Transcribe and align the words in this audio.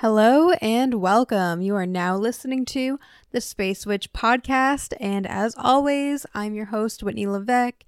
Hello 0.00 0.50
and 0.60 1.00
welcome. 1.00 1.62
You 1.62 1.74
are 1.74 1.86
now 1.86 2.18
listening 2.18 2.66
to 2.66 3.00
the 3.30 3.40
Space 3.40 3.86
Witch 3.86 4.12
podcast. 4.12 4.92
And 5.00 5.26
as 5.26 5.54
always, 5.56 6.26
I'm 6.34 6.54
your 6.54 6.66
host, 6.66 7.02
Whitney 7.02 7.26
Levesque, 7.26 7.82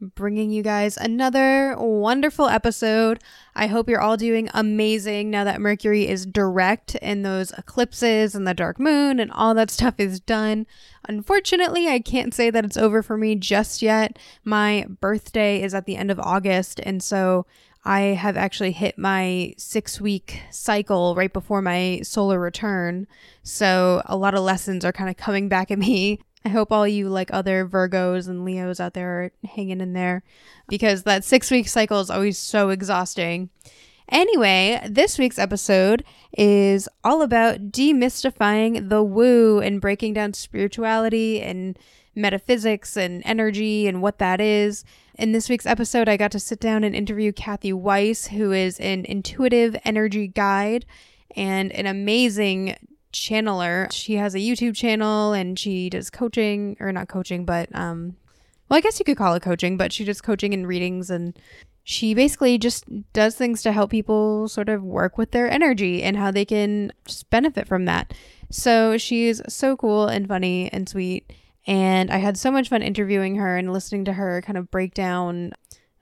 bringing 0.00 0.52
you 0.52 0.62
guys 0.62 0.96
another 0.96 1.74
wonderful 1.76 2.46
episode. 2.46 3.18
I 3.56 3.66
hope 3.66 3.88
you're 3.88 4.00
all 4.00 4.16
doing 4.16 4.48
amazing 4.54 5.32
now 5.32 5.42
that 5.42 5.60
Mercury 5.60 6.06
is 6.06 6.26
direct 6.26 6.96
and 7.02 7.24
those 7.24 7.50
eclipses 7.50 8.36
and 8.36 8.46
the 8.46 8.54
dark 8.54 8.78
moon 8.78 9.18
and 9.18 9.32
all 9.32 9.52
that 9.54 9.72
stuff 9.72 9.94
is 9.98 10.20
done. 10.20 10.64
Unfortunately, 11.08 11.88
I 11.88 11.98
can't 11.98 12.32
say 12.32 12.50
that 12.50 12.64
it's 12.64 12.76
over 12.76 13.02
for 13.02 13.18
me 13.18 13.34
just 13.34 13.82
yet. 13.82 14.16
My 14.44 14.86
birthday 15.00 15.60
is 15.60 15.74
at 15.74 15.86
the 15.86 15.96
end 15.96 16.12
of 16.12 16.20
August, 16.20 16.78
and 16.84 17.02
so 17.02 17.46
I 17.88 18.00
have 18.00 18.36
actually 18.36 18.72
hit 18.72 18.98
my 18.98 19.54
six 19.56 19.98
week 19.98 20.42
cycle 20.50 21.14
right 21.14 21.32
before 21.32 21.62
my 21.62 22.00
solar 22.02 22.38
return. 22.38 23.06
So 23.42 24.02
a 24.04 24.14
lot 24.14 24.34
of 24.34 24.42
lessons 24.42 24.84
are 24.84 24.92
kind 24.92 25.08
of 25.08 25.16
coming 25.16 25.48
back 25.54 25.70
at 25.70 25.78
me. 25.78 26.20
I 26.44 26.50
hope 26.50 26.70
all 26.70 26.86
you 26.86 27.08
like 27.08 27.30
other 27.32 27.66
Virgos 27.66 28.28
and 28.28 28.44
Leos 28.44 28.78
out 28.78 28.92
there 28.92 29.08
are 29.08 29.32
hanging 29.42 29.80
in 29.80 29.94
there 29.94 30.22
because 30.68 31.04
that 31.04 31.24
six 31.24 31.50
week 31.50 31.66
cycle 31.66 31.98
is 32.00 32.10
always 32.10 32.36
so 32.36 32.68
exhausting. 32.68 33.48
Anyway, 34.10 34.86
this 34.86 35.18
week's 35.18 35.38
episode 35.38 36.04
is 36.36 36.90
all 37.02 37.22
about 37.22 37.70
demystifying 37.70 38.90
the 38.90 39.02
woo 39.02 39.60
and 39.60 39.80
breaking 39.80 40.12
down 40.12 40.34
spirituality 40.34 41.40
and 41.40 41.78
metaphysics 42.14 42.98
and 42.98 43.22
energy 43.24 43.86
and 43.86 44.02
what 44.02 44.18
that 44.18 44.42
is. 44.42 44.84
In 45.18 45.32
this 45.32 45.48
week's 45.48 45.66
episode, 45.66 46.08
I 46.08 46.16
got 46.16 46.30
to 46.30 46.38
sit 46.38 46.60
down 46.60 46.84
and 46.84 46.94
interview 46.94 47.32
Cathy 47.32 47.72
Weiss, 47.72 48.28
who 48.28 48.52
is 48.52 48.78
an 48.78 49.04
intuitive 49.04 49.76
energy 49.84 50.28
guide 50.28 50.86
and 51.34 51.72
an 51.72 51.86
amazing 51.86 52.76
channeler. 53.12 53.92
She 53.92 54.14
has 54.14 54.36
a 54.36 54.38
YouTube 54.38 54.76
channel 54.76 55.32
and 55.32 55.58
she 55.58 55.90
does 55.90 56.08
coaching, 56.08 56.76
or 56.78 56.92
not 56.92 57.08
coaching, 57.08 57.44
but 57.44 57.68
um, 57.74 58.14
well, 58.68 58.76
I 58.78 58.80
guess 58.80 59.00
you 59.00 59.04
could 59.04 59.16
call 59.16 59.34
it 59.34 59.42
coaching, 59.42 59.76
but 59.76 59.92
she 59.92 60.04
does 60.04 60.20
coaching 60.20 60.54
and 60.54 60.68
readings 60.68 61.10
and 61.10 61.36
she 61.82 62.14
basically 62.14 62.56
just 62.56 62.84
does 63.12 63.34
things 63.34 63.60
to 63.62 63.72
help 63.72 63.90
people 63.90 64.46
sort 64.46 64.68
of 64.68 64.84
work 64.84 65.18
with 65.18 65.32
their 65.32 65.50
energy 65.50 66.00
and 66.00 66.16
how 66.16 66.30
they 66.30 66.44
can 66.44 66.92
just 67.06 67.28
benefit 67.28 67.66
from 67.66 67.86
that. 67.86 68.14
So 68.52 68.96
she's 68.96 69.42
so 69.48 69.76
cool 69.76 70.06
and 70.06 70.28
funny 70.28 70.70
and 70.72 70.88
sweet. 70.88 71.32
And 71.68 72.10
I 72.10 72.16
had 72.16 72.38
so 72.38 72.50
much 72.50 72.70
fun 72.70 72.80
interviewing 72.82 73.36
her 73.36 73.58
and 73.58 73.72
listening 73.74 74.06
to 74.06 74.14
her 74.14 74.40
kind 74.40 74.56
of 74.56 74.70
break 74.70 74.94
down 74.94 75.52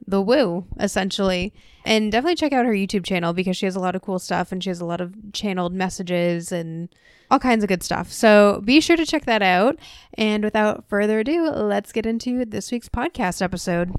the 0.06 0.22
woo, 0.22 0.64
essentially. 0.78 1.52
And 1.84 2.12
definitely 2.12 2.36
check 2.36 2.52
out 2.52 2.66
her 2.66 2.72
YouTube 2.72 3.04
channel 3.04 3.32
because 3.32 3.56
she 3.56 3.66
has 3.66 3.74
a 3.74 3.80
lot 3.80 3.96
of 3.96 4.02
cool 4.02 4.20
stuff 4.20 4.52
and 4.52 4.62
she 4.62 4.70
has 4.70 4.80
a 4.80 4.84
lot 4.84 5.00
of 5.00 5.12
channeled 5.32 5.74
messages 5.74 6.52
and 6.52 6.88
all 7.32 7.40
kinds 7.40 7.64
of 7.64 7.68
good 7.68 7.82
stuff. 7.82 8.12
So 8.12 8.62
be 8.64 8.80
sure 8.80 8.96
to 8.96 9.04
check 9.04 9.24
that 9.24 9.42
out. 9.42 9.76
And 10.14 10.44
without 10.44 10.88
further 10.88 11.18
ado, 11.18 11.50
let's 11.50 11.90
get 11.90 12.06
into 12.06 12.44
this 12.44 12.70
week's 12.70 12.88
podcast 12.88 13.42
episode. 13.42 13.92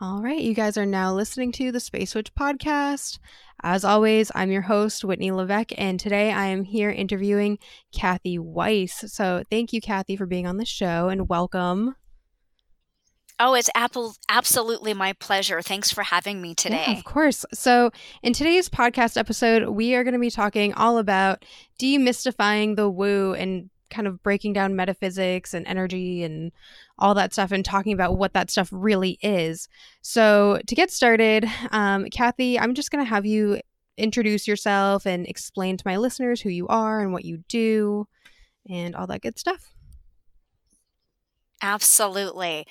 All 0.00 0.20
right, 0.20 0.40
you 0.40 0.54
guys 0.54 0.76
are 0.76 0.84
now 0.84 1.14
listening 1.14 1.52
to 1.52 1.70
the 1.70 1.78
Space 1.78 2.16
Witch 2.16 2.34
podcast. 2.34 3.20
As 3.62 3.84
always, 3.84 4.32
I'm 4.34 4.50
your 4.50 4.62
host, 4.62 5.04
Whitney 5.04 5.30
Levesque, 5.30 5.70
and 5.78 6.00
today 6.00 6.32
I 6.32 6.46
am 6.46 6.64
here 6.64 6.90
interviewing 6.90 7.60
Cathy 7.94 8.36
Weiss. 8.36 9.04
So 9.12 9.44
thank 9.52 9.72
you, 9.72 9.80
Cathy, 9.80 10.16
for 10.16 10.26
being 10.26 10.48
on 10.48 10.56
the 10.56 10.64
show 10.64 11.08
and 11.08 11.28
welcome. 11.28 11.94
Oh, 13.38 13.54
it's 13.54 13.70
apple, 13.76 14.16
absolutely 14.28 14.94
my 14.94 15.12
pleasure. 15.12 15.62
Thanks 15.62 15.92
for 15.92 16.02
having 16.02 16.42
me 16.42 16.56
today. 16.56 16.84
Yeah, 16.88 16.98
of 16.98 17.04
course. 17.04 17.44
So, 17.54 17.92
in 18.22 18.32
today's 18.32 18.68
podcast 18.68 19.16
episode, 19.16 19.68
we 19.68 19.94
are 19.94 20.02
going 20.02 20.14
to 20.14 20.20
be 20.20 20.30
talking 20.30 20.74
all 20.74 20.98
about 20.98 21.44
demystifying 21.80 22.74
the 22.74 22.90
woo 22.90 23.32
and 23.34 23.70
kind 23.90 24.06
of 24.06 24.22
breaking 24.22 24.52
down 24.52 24.76
metaphysics 24.76 25.54
and 25.54 25.66
energy 25.66 26.22
and 26.22 26.52
all 26.98 27.14
that 27.14 27.32
stuff 27.32 27.52
and 27.52 27.64
talking 27.64 27.92
about 27.92 28.16
what 28.16 28.32
that 28.32 28.50
stuff 28.50 28.68
really 28.72 29.18
is. 29.22 29.68
So, 30.02 30.60
to 30.66 30.74
get 30.74 30.90
started, 30.90 31.46
um, 31.70 32.06
Cathy, 32.06 32.58
I'm 32.58 32.74
just 32.74 32.90
going 32.90 33.04
to 33.04 33.08
have 33.08 33.26
you 33.26 33.60
introduce 33.96 34.48
yourself 34.48 35.06
and 35.06 35.26
explain 35.26 35.76
to 35.76 35.86
my 35.86 35.96
listeners 35.96 36.40
who 36.40 36.50
you 36.50 36.66
are 36.68 37.00
and 37.00 37.12
what 37.12 37.24
you 37.24 37.44
do 37.48 38.06
and 38.68 38.94
all 38.94 39.06
that 39.06 39.22
good 39.22 39.38
stuff. 39.38 39.72
Absolutely. 41.62 42.66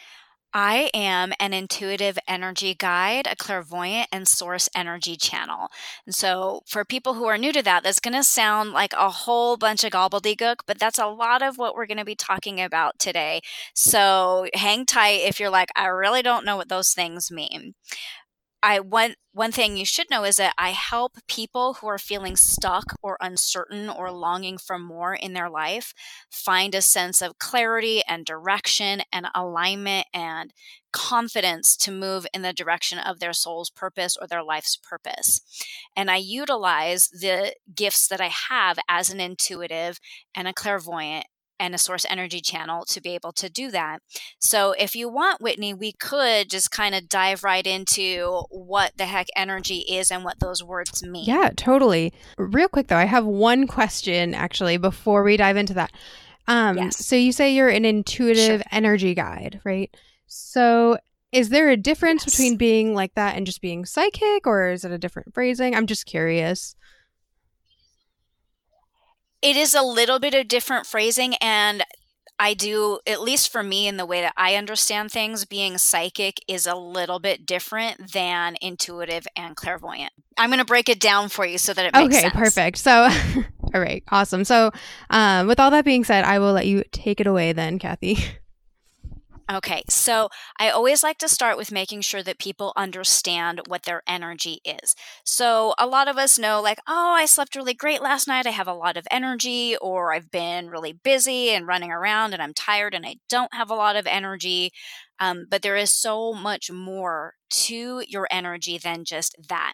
I 0.54 0.92
am 0.94 1.34
an 1.40 1.54
intuitive 1.54 2.20
energy 2.28 2.76
guide, 2.76 3.28
a 3.28 3.36
clairvoyant, 3.36 4.08
and 4.12 4.28
source 4.28 4.70
energy 4.76 5.16
channel. 5.16 5.70
And 6.06 6.14
so, 6.14 6.62
for 6.68 6.86
people 6.86 7.16
who 7.16 7.26
are 7.26 7.38
new 7.38 7.52
to 7.54 7.64
that, 7.64 7.84
that's 7.84 8.00
going 8.00 8.14
to 8.14 8.24
sound 8.24 8.72
like 8.72 8.94
a 8.94 9.10
whole 9.10 9.58
bunch 9.58 9.84
of 9.84 9.92
gobbledygook, 9.92 10.58
but 10.68 10.78
that's 10.80 11.00
a 11.00 11.08
lot 11.08 11.42
of 11.42 11.58
what 11.58 11.76
we're 11.76 11.88
going 11.88 11.98
to 11.98 12.06
be 12.06 12.16
talking 12.16 12.62
about 12.62 13.00
today. 13.00 13.42
So, 13.74 14.48
hang 14.54 14.86
tight 14.86 15.22
if 15.22 15.40
you're 15.40 15.50
like, 15.50 15.70
I 15.76 15.88
really 15.88 16.22
don't 16.22 16.46
know 16.46 16.58
what 16.58 16.70
those 16.70 16.94
things 16.94 17.32
mean. 17.32 17.74
I 18.66 18.80
one 18.80 19.16
one 19.34 19.52
thing 19.52 19.76
you 19.78 19.86
should 19.86 20.10
know 20.10 20.24
is 20.24 20.38
that 20.38 20.54
I 20.58 20.70
help 20.70 21.18
people 21.28 21.76
who 21.76 21.88
are 21.88 21.98
feeling 21.98 22.36
stuck 22.38 22.96
or 23.02 23.18
uncertain 23.20 23.90
or 23.90 24.12
longing 24.12 24.58
for 24.58 24.80
more 24.80 25.14
in 25.16 25.34
their 25.34 25.50
life 25.50 25.94
find 26.32 26.74
a 26.74 26.82
sense 26.82 27.22
of 27.22 27.40
clarity 27.40 28.02
and 28.08 28.26
direction 28.26 29.02
and 29.12 29.28
alignment 29.36 30.08
and 30.14 30.54
confidence 30.94 31.76
to 31.78 31.92
move 31.92 32.26
in 32.34 32.44
the 32.44 32.54
direction 32.54 33.00
of 33.00 33.20
their 33.20 33.34
soul's 33.34 33.70
purpose 33.72 34.16
or 34.22 34.28
their 34.28 34.44
life's 34.44 34.78
purpose. 34.78 35.42
And 35.96 36.10
I 36.10 36.18
utilize 36.18 37.10
the 37.10 37.56
gifts 37.76 38.08
that 38.08 38.22
I 38.22 38.32
have 38.50 38.78
as 38.88 39.10
an 39.10 39.20
intuitive 39.20 40.00
and 40.36 40.48
a 40.48 40.54
clairvoyant 40.54 41.26
and 41.64 41.74
a 41.74 41.78
source 41.78 42.06
energy 42.10 42.42
channel 42.42 42.84
to 42.86 43.00
be 43.00 43.16
able 43.16 43.32
to 43.32 43.50
do 43.50 43.72
that. 43.72 44.00
So, 44.40 44.74
if 44.74 44.96
you 44.96 45.08
want, 45.08 45.42
Whitney, 45.42 45.74
we 45.74 45.94
could 45.94 46.50
just 46.50 46.72
kind 46.72 46.94
of 46.94 47.08
dive 47.08 47.44
right 47.44 47.66
into 47.66 48.44
what 48.50 48.92
the 48.98 49.06
heck 49.06 49.28
energy 49.36 49.86
is 49.90 50.12
and 50.12 50.26
what 50.26 50.42
those 50.42 50.62
words 50.62 51.02
mean. 51.04 51.24
Yeah, 51.26 51.52
totally. 51.56 52.14
Real 52.38 52.68
quick, 52.68 52.88
though, 52.88 52.98
I 52.98 53.06
have 53.06 53.26
one 53.26 53.66
question 53.66 54.34
actually 54.34 54.76
before 54.76 55.24
we 55.24 55.38
dive 55.38 55.56
into 55.56 55.74
that. 55.76 55.92
Um, 56.48 56.78
yes. 56.78 57.06
So, 57.06 57.16
you 57.16 57.32
say 57.32 57.54
you're 57.54 57.70
an 57.70 57.86
intuitive 57.86 58.60
sure. 58.60 58.70
energy 58.72 59.16
guide, 59.16 59.62
right? 59.64 59.96
So, 60.28 60.98
is 61.32 61.48
there 61.48 61.70
a 61.70 61.78
difference 61.78 62.26
yes. 62.26 62.36
between 62.36 62.58
being 62.58 62.94
like 62.94 63.16
that 63.16 63.38
and 63.38 63.46
just 63.46 63.62
being 63.62 63.86
psychic, 63.86 64.46
or 64.46 64.70
is 64.70 64.84
it 64.84 64.92
a 64.92 64.98
different 64.98 65.34
phrasing? 65.34 65.76
I'm 65.76 65.88
just 65.88 66.06
curious 66.06 66.76
it 69.44 69.56
is 69.56 69.76
a 69.76 69.84
little 69.84 70.18
bit 70.18 70.34
of 70.34 70.48
different 70.48 70.88
phrasing 70.88 71.36
and 71.36 71.84
I 72.40 72.56
do, 72.56 73.00
at 73.06 73.22
least 73.22 73.52
for 73.52 73.62
me, 73.62 73.88
in 73.88 73.98
the 73.98 74.08
way 74.08 74.22
that 74.22 74.34
I 74.36 74.56
understand 74.56 75.12
things, 75.12 75.46
being 75.46 75.78
psychic 75.78 76.40
is 76.48 76.66
a 76.66 76.76
little 76.76 77.20
bit 77.20 77.46
different 77.46 78.12
than 78.12 78.58
intuitive 78.60 79.28
and 79.36 79.56
clairvoyant. 79.56 80.12
I'm 80.38 80.50
going 80.50 80.60
to 80.60 80.66
break 80.66 80.90
it 80.90 81.00
down 81.00 81.30
for 81.30 81.46
you 81.46 81.60
so 81.60 81.74
that 81.74 81.86
it 81.86 81.94
makes 81.94 82.16
sense. 82.16 82.16
okay, 82.16 82.22
sense. 82.22 82.34
perfect. 82.34 82.78
So, 82.80 83.08
all 83.74 83.80
right, 83.80 84.04
awesome. 84.10 84.44
So, 84.46 84.72
um, 85.12 85.48
with 85.48 85.60
all 85.60 85.70
that 85.72 85.86
being 85.86 86.04
said, 86.04 86.26
I 86.26 86.40
will 86.40 86.54
let 86.54 86.66
you 86.66 86.84
take 86.92 87.22
it 87.22 87.28
away 87.28 87.54
then, 87.54 87.78
Cathy. 87.78 88.18
Okay, 89.52 89.84
so 89.90 90.30
I 90.58 90.70
always 90.70 91.04
like 91.04 91.18
to 91.18 91.28
start 91.28 91.58
with 91.58 91.70
making 91.72 92.00
sure 92.02 92.24
that 92.24 92.40
people 92.40 92.72
understand 92.78 93.60
what 93.68 93.84
their 93.84 94.02
energy 94.08 94.62
is. 94.64 94.96
So, 95.26 95.74
a 95.78 95.86
lot 95.86 96.08
of 96.08 96.18
us 96.18 96.40
know, 96.40 96.62
like, 96.62 96.80
oh, 96.88 97.12
I 97.18 97.26
slept 97.26 97.56
really 97.56 97.74
great 97.74 98.02
last 98.02 98.26
night. 98.26 98.48
I 98.48 98.52
have 98.52 98.70
a 98.70 98.74
lot 98.74 98.96
of 98.96 99.06
energy, 99.12 99.76
or 99.82 100.14
I've 100.14 100.32
been 100.32 100.70
really 100.70 100.94
busy 100.94 101.50
and 101.50 101.68
running 101.68 101.92
around 101.92 102.34
and 102.34 102.42
I'm 102.42 102.54
tired 102.54 102.94
and 102.94 103.06
I 103.06 103.18
don't 103.28 103.54
have 103.54 103.70
a 103.70 103.76
lot 103.76 103.98
of 103.98 104.08
energy. 104.08 104.72
Um, 105.20 105.46
but 105.50 105.62
there 105.62 105.76
is 105.76 105.92
so 105.94 106.34
much 106.34 106.72
more 106.72 107.34
to 107.66 108.02
your 108.08 108.28
energy 108.32 108.78
than 108.78 109.04
just 109.04 109.36
that. 109.50 109.74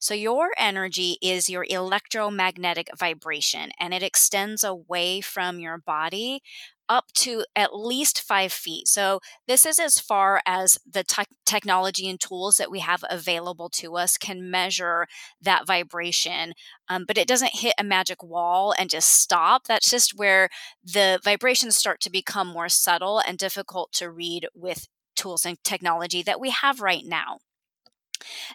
So, 0.00 0.14
your 0.14 0.50
energy 0.58 1.18
is 1.22 1.48
your 1.48 1.66
electromagnetic 1.68 2.88
vibration 2.98 3.70
and 3.78 3.92
it 3.94 4.02
extends 4.02 4.64
away 4.64 5.20
from 5.20 5.58
your 5.60 5.78
body 5.78 6.40
up 6.88 7.12
to 7.12 7.44
at 7.54 7.76
least 7.76 8.22
five 8.22 8.50
feet. 8.52 8.88
So, 8.88 9.20
this 9.46 9.66
is 9.66 9.78
as 9.78 10.00
far 10.00 10.40
as 10.46 10.78
the 10.90 11.04
te- 11.04 11.24
technology 11.44 12.08
and 12.08 12.18
tools 12.18 12.56
that 12.56 12.70
we 12.70 12.78
have 12.80 13.04
available 13.10 13.68
to 13.70 13.96
us 13.96 14.16
can 14.16 14.50
measure 14.50 15.06
that 15.42 15.66
vibration. 15.66 16.54
Um, 16.88 17.04
but 17.06 17.18
it 17.18 17.28
doesn't 17.28 17.56
hit 17.56 17.74
a 17.78 17.84
magic 17.84 18.22
wall 18.22 18.74
and 18.78 18.88
just 18.90 19.10
stop. 19.10 19.66
That's 19.66 19.90
just 19.90 20.16
where 20.16 20.48
the 20.82 21.20
vibrations 21.22 21.76
start 21.76 22.00
to 22.02 22.10
become 22.10 22.48
more 22.48 22.68
subtle 22.68 23.20
and 23.20 23.38
difficult 23.38 23.92
to 23.94 24.10
read 24.10 24.46
with 24.54 24.88
tools 25.16 25.44
and 25.44 25.62
technology 25.64 26.22
that 26.22 26.40
we 26.40 26.50
have 26.50 26.80
right 26.80 27.04
now 27.04 27.38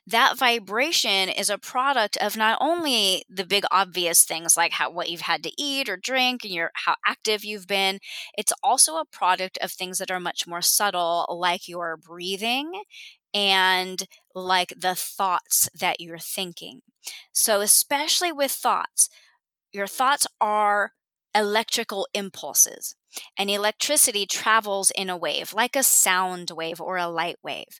that 0.08 0.38
vibration 0.38 1.30
is 1.30 1.50
a 1.50 1.58
product 1.58 2.18
of 2.18 2.38
not 2.38 2.58
only 2.62 3.24
the 3.30 3.46
big 3.46 3.64
obvious 3.72 4.24
things 4.24 4.56
like 4.58 4.74
how 4.74 4.90
what 4.92 5.10
you've 5.10 5.22
had 5.22 5.44
to 5.44 5.52
eat 5.58 5.90
or 5.90 5.98
drink 5.98 6.44
and 6.44 6.54
your 6.54 6.72
how 6.74 6.96
active 7.06 7.44
you've 7.44 7.68
been 7.68 8.00
it's 8.38 8.54
also 8.64 8.98
a 8.98 9.06
product 9.06 9.58
of 9.62 9.72
things 9.72 9.98
that 10.00 10.12
are 10.12 10.20
much 10.20 10.48
more 10.48 10.62
subtle 10.62 11.26
like 11.30 11.68
your 11.68 11.98
breathing 11.98 12.84
and 13.34 14.08
like 14.36 14.74
the 14.78 14.96
thoughts 14.96 15.70
that 15.80 16.00
you're 16.00 16.20
thinking. 16.20 16.82
So, 17.32 17.62
especially 17.62 18.32
with 18.32 18.52
thoughts, 18.52 19.10
your 19.72 19.88
thoughts 19.88 20.28
are 20.42 20.94
electrical 21.36 22.08
impulses. 22.14 22.96
And 23.38 23.50
electricity 23.50 24.26
travels 24.26 24.92
in 24.92 25.10
a 25.10 25.18
wave, 25.18 25.54
like 25.54 25.76
a 25.76 25.84
sound 25.84 26.50
wave 26.52 26.82
or 26.82 26.98
a 26.98 27.08
light 27.08 27.38
wave. 27.44 27.80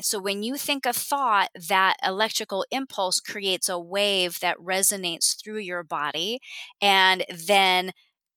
So 0.00 0.18
when 0.18 0.42
you 0.42 0.56
think 0.56 0.86
a 0.86 0.92
thought, 0.92 1.50
that 1.68 1.96
electrical 2.04 2.64
impulse 2.70 3.20
creates 3.20 3.68
a 3.68 3.78
wave 3.78 4.40
that 4.40 4.56
resonates 4.58 5.36
through 5.42 5.58
your 5.58 5.82
body 5.82 6.40
and 6.80 7.24
then 7.28 7.92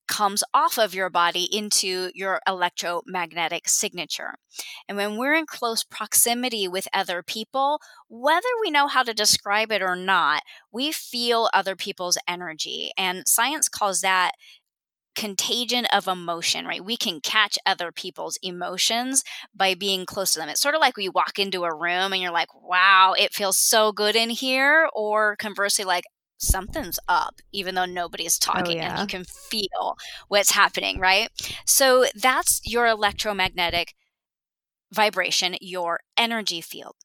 comes 0.08 0.44
off 0.54 0.78
of 0.78 0.94
your 0.94 1.10
body 1.10 1.48
into 1.52 2.12
your 2.14 2.40
electromagnetic 2.48 3.68
signature. 3.68 4.36
And 4.88 4.98
when 4.98 5.18
we're 5.18 5.34
in 5.34 5.46
close 5.46 5.84
proximity 5.84 6.68
with 6.68 6.88
other 6.94 7.24
people, 7.24 7.80
whether 8.10 8.48
we 8.62 8.72
know 8.72 8.88
how 8.88 9.04
to 9.04 9.14
describe 9.14 9.72
it 9.72 9.82
or 9.82 9.96
not, 9.96 10.44
we 10.72 10.92
feel 10.92 11.50
other 11.54 11.76
people's 11.76 12.18
energy. 12.28 12.92
And 12.98 13.28
science 13.28 13.70
calls 13.70 14.02
that 14.02 14.32
contagion 15.16 15.86
of 15.94 16.08
emotion, 16.08 16.66
right? 16.66 16.84
We 16.84 16.98
can 16.98 17.22
catch 17.22 17.58
other 17.66 17.92
people's 17.92 18.38
emotions 18.42 19.24
by 19.56 19.76
being 19.76 20.06
close 20.06 20.34
to 20.34 20.40
them. 20.40 20.50
It's 20.50 20.62
sort 20.62 20.76
of 20.76 20.82
like 20.82 20.98
we 20.98 21.08
walk 21.08 21.38
into 21.38 21.64
a 21.64 21.76
room 21.76 22.14
and 22.14 22.22
you're 22.22 22.32
like, 22.32 22.54
wow, 22.56 23.14
it 23.18 23.34
feels 23.34 23.58
so 23.58 23.92
good 23.92 24.16
in 24.16 24.32
here. 24.32 24.90
Or 24.96 25.36
conversely, 25.36 25.86
like, 25.86 26.06
something's 26.38 27.00
up, 27.08 27.36
even 27.52 27.76
though 27.76 27.86
nobody's 27.86 28.40
oh, 28.44 28.52
talking 28.54 28.80
oh, 28.80 28.82
yeah. 28.82 28.92
and 28.92 29.00
you 29.02 29.08
can 29.08 29.26
feel 29.26 29.98
what's 30.28 30.52
happening, 30.52 31.00
right? 31.00 31.30
So 31.66 32.06
that's 32.16 32.62
your 32.66 32.88
electromagnetic 32.88 33.96
vibration, 34.92 35.56
your 35.62 36.02
energy 36.18 36.62
field. 36.62 36.96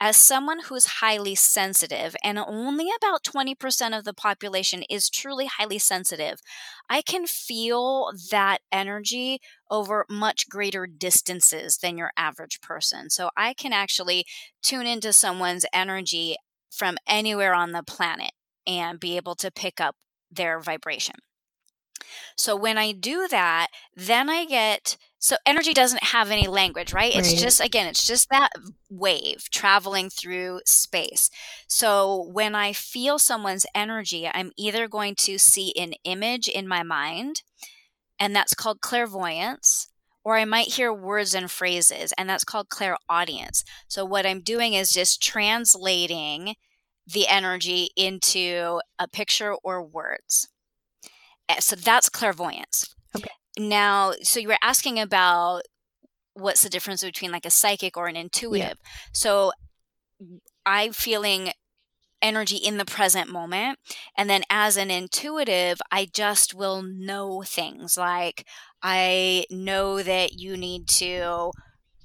As 0.00 0.16
someone 0.16 0.60
who's 0.64 0.86
highly 0.86 1.34
sensitive, 1.34 2.16
and 2.24 2.38
only 2.38 2.88
about 2.96 3.22
20% 3.22 3.96
of 3.96 4.04
the 4.04 4.14
population 4.14 4.82
is 4.88 5.10
truly 5.10 5.46
highly 5.46 5.78
sensitive, 5.78 6.40
I 6.88 7.02
can 7.02 7.26
feel 7.26 8.10
that 8.30 8.62
energy 8.72 9.40
over 9.70 10.06
much 10.08 10.48
greater 10.48 10.86
distances 10.86 11.76
than 11.76 11.98
your 11.98 12.10
average 12.16 12.60
person. 12.62 13.10
So 13.10 13.30
I 13.36 13.52
can 13.52 13.72
actually 13.72 14.24
tune 14.62 14.86
into 14.86 15.12
someone's 15.12 15.66
energy 15.72 16.36
from 16.70 16.96
anywhere 17.06 17.54
on 17.54 17.72
the 17.72 17.82
planet 17.82 18.32
and 18.66 19.00
be 19.00 19.16
able 19.16 19.34
to 19.36 19.50
pick 19.50 19.80
up 19.80 19.96
their 20.30 20.60
vibration. 20.60 21.16
So 22.36 22.56
when 22.56 22.78
I 22.78 22.92
do 22.92 23.28
that, 23.28 23.68
then 23.94 24.28
I 24.30 24.44
get 24.44 24.96
so 25.22 25.36
energy 25.44 25.74
doesn't 25.74 26.02
have 26.02 26.30
any 26.30 26.46
language, 26.46 26.94
right? 26.94 27.14
It's 27.14 27.34
just 27.34 27.60
again, 27.60 27.86
it's 27.86 28.06
just 28.06 28.30
that 28.30 28.50
wave 28.88 29.50
traveling 29.50 30.08
through 30.08 30.62
space. 30.64 31.28
So 31.68 32.30
when 32.32 32.54
I 32.54 32.72
feel 32.72 33.18
someone's 33.18 33.66
energy, 33.74 34.26
I'm 34.32 34.50
either 34.56 34.88
going 34.88 35.14
to 35.16 35.38
see 35.38 35.74
an 35.78 35.92
image 36.04 36.48
in 36.48 36.66
my 36.66 36.82
mind, 36.82 37.42
and 38.18 38.34
that's 38.34 38.54
called 38.54 38.80
clairvoyance, 38.80 39.88
or 40.24 40.38
I 40.38 40.46
might 40.46 40.68
hear 40.68 40.92
words 40.92 41.34
and 41.34 41.50
phrases, 41.50 42.14
and 42.16 42.28
that's 42.28 42.44
called 42.44 42.70
clairaudience. 42.70 43.62
So 43.88 44.06
what 44.06 44.24
I'm 44.24 44.40
doing 44.40 44.72
is 44.72 44.90
just 44.90 45.22
translating 45.22 46.54
the 47.12 47.28
energy 47.28 47.90
into 47.96 48.80
a 48.98 49.08
picture 49.08 49.54
or 49.62 49.82
words. 49.82 50.48
Eh, 51.48 51.60
so 51.60 51.76
that's 51.76 52.08
clairvoyance. 52.08 52.94
Okay. 53.16 53.30
Now, 53.58 54.12
so 54.22 54.40
you 54.40 54.48
were 54.48 54.58
asking 54.62 54.98
about 54.98 55.62
what's 56.34 56.62
the 56.62 56.68
difference 56.68 57.02
between 57.02 57.32
like 57.32 57.46
a 57.46 57.50
psychic 57.50 57.96
or 57.96 58.06
an 58.06 58.16
intuitive. 58.16 58.78
Yeah. 58.82 58.90
So 59.12 59.52
I'm 60.64 60.92
feeling 60.92 61.52
energy 62.22 62.56
in 62.56 62.76
the 62.76 62.84
present 62.84 63.30
moment. 63.30 63.78
And 64.16 64.28
then 64.28 64.42
as 64.50 64.76
an 64.76 64.90
intuitive, 64.90 65.78
I 65.90 66.08
just 66.12 66.54
will 66.54 66.82
know 66.82 67.42
things 67.42 67.96
like 67.96 68.46
I 68.82 69.46
know 69.50 70.02
that 70.02 70.34
you 70.34 70.56
need 70.56 70.86
to 70.88 71.52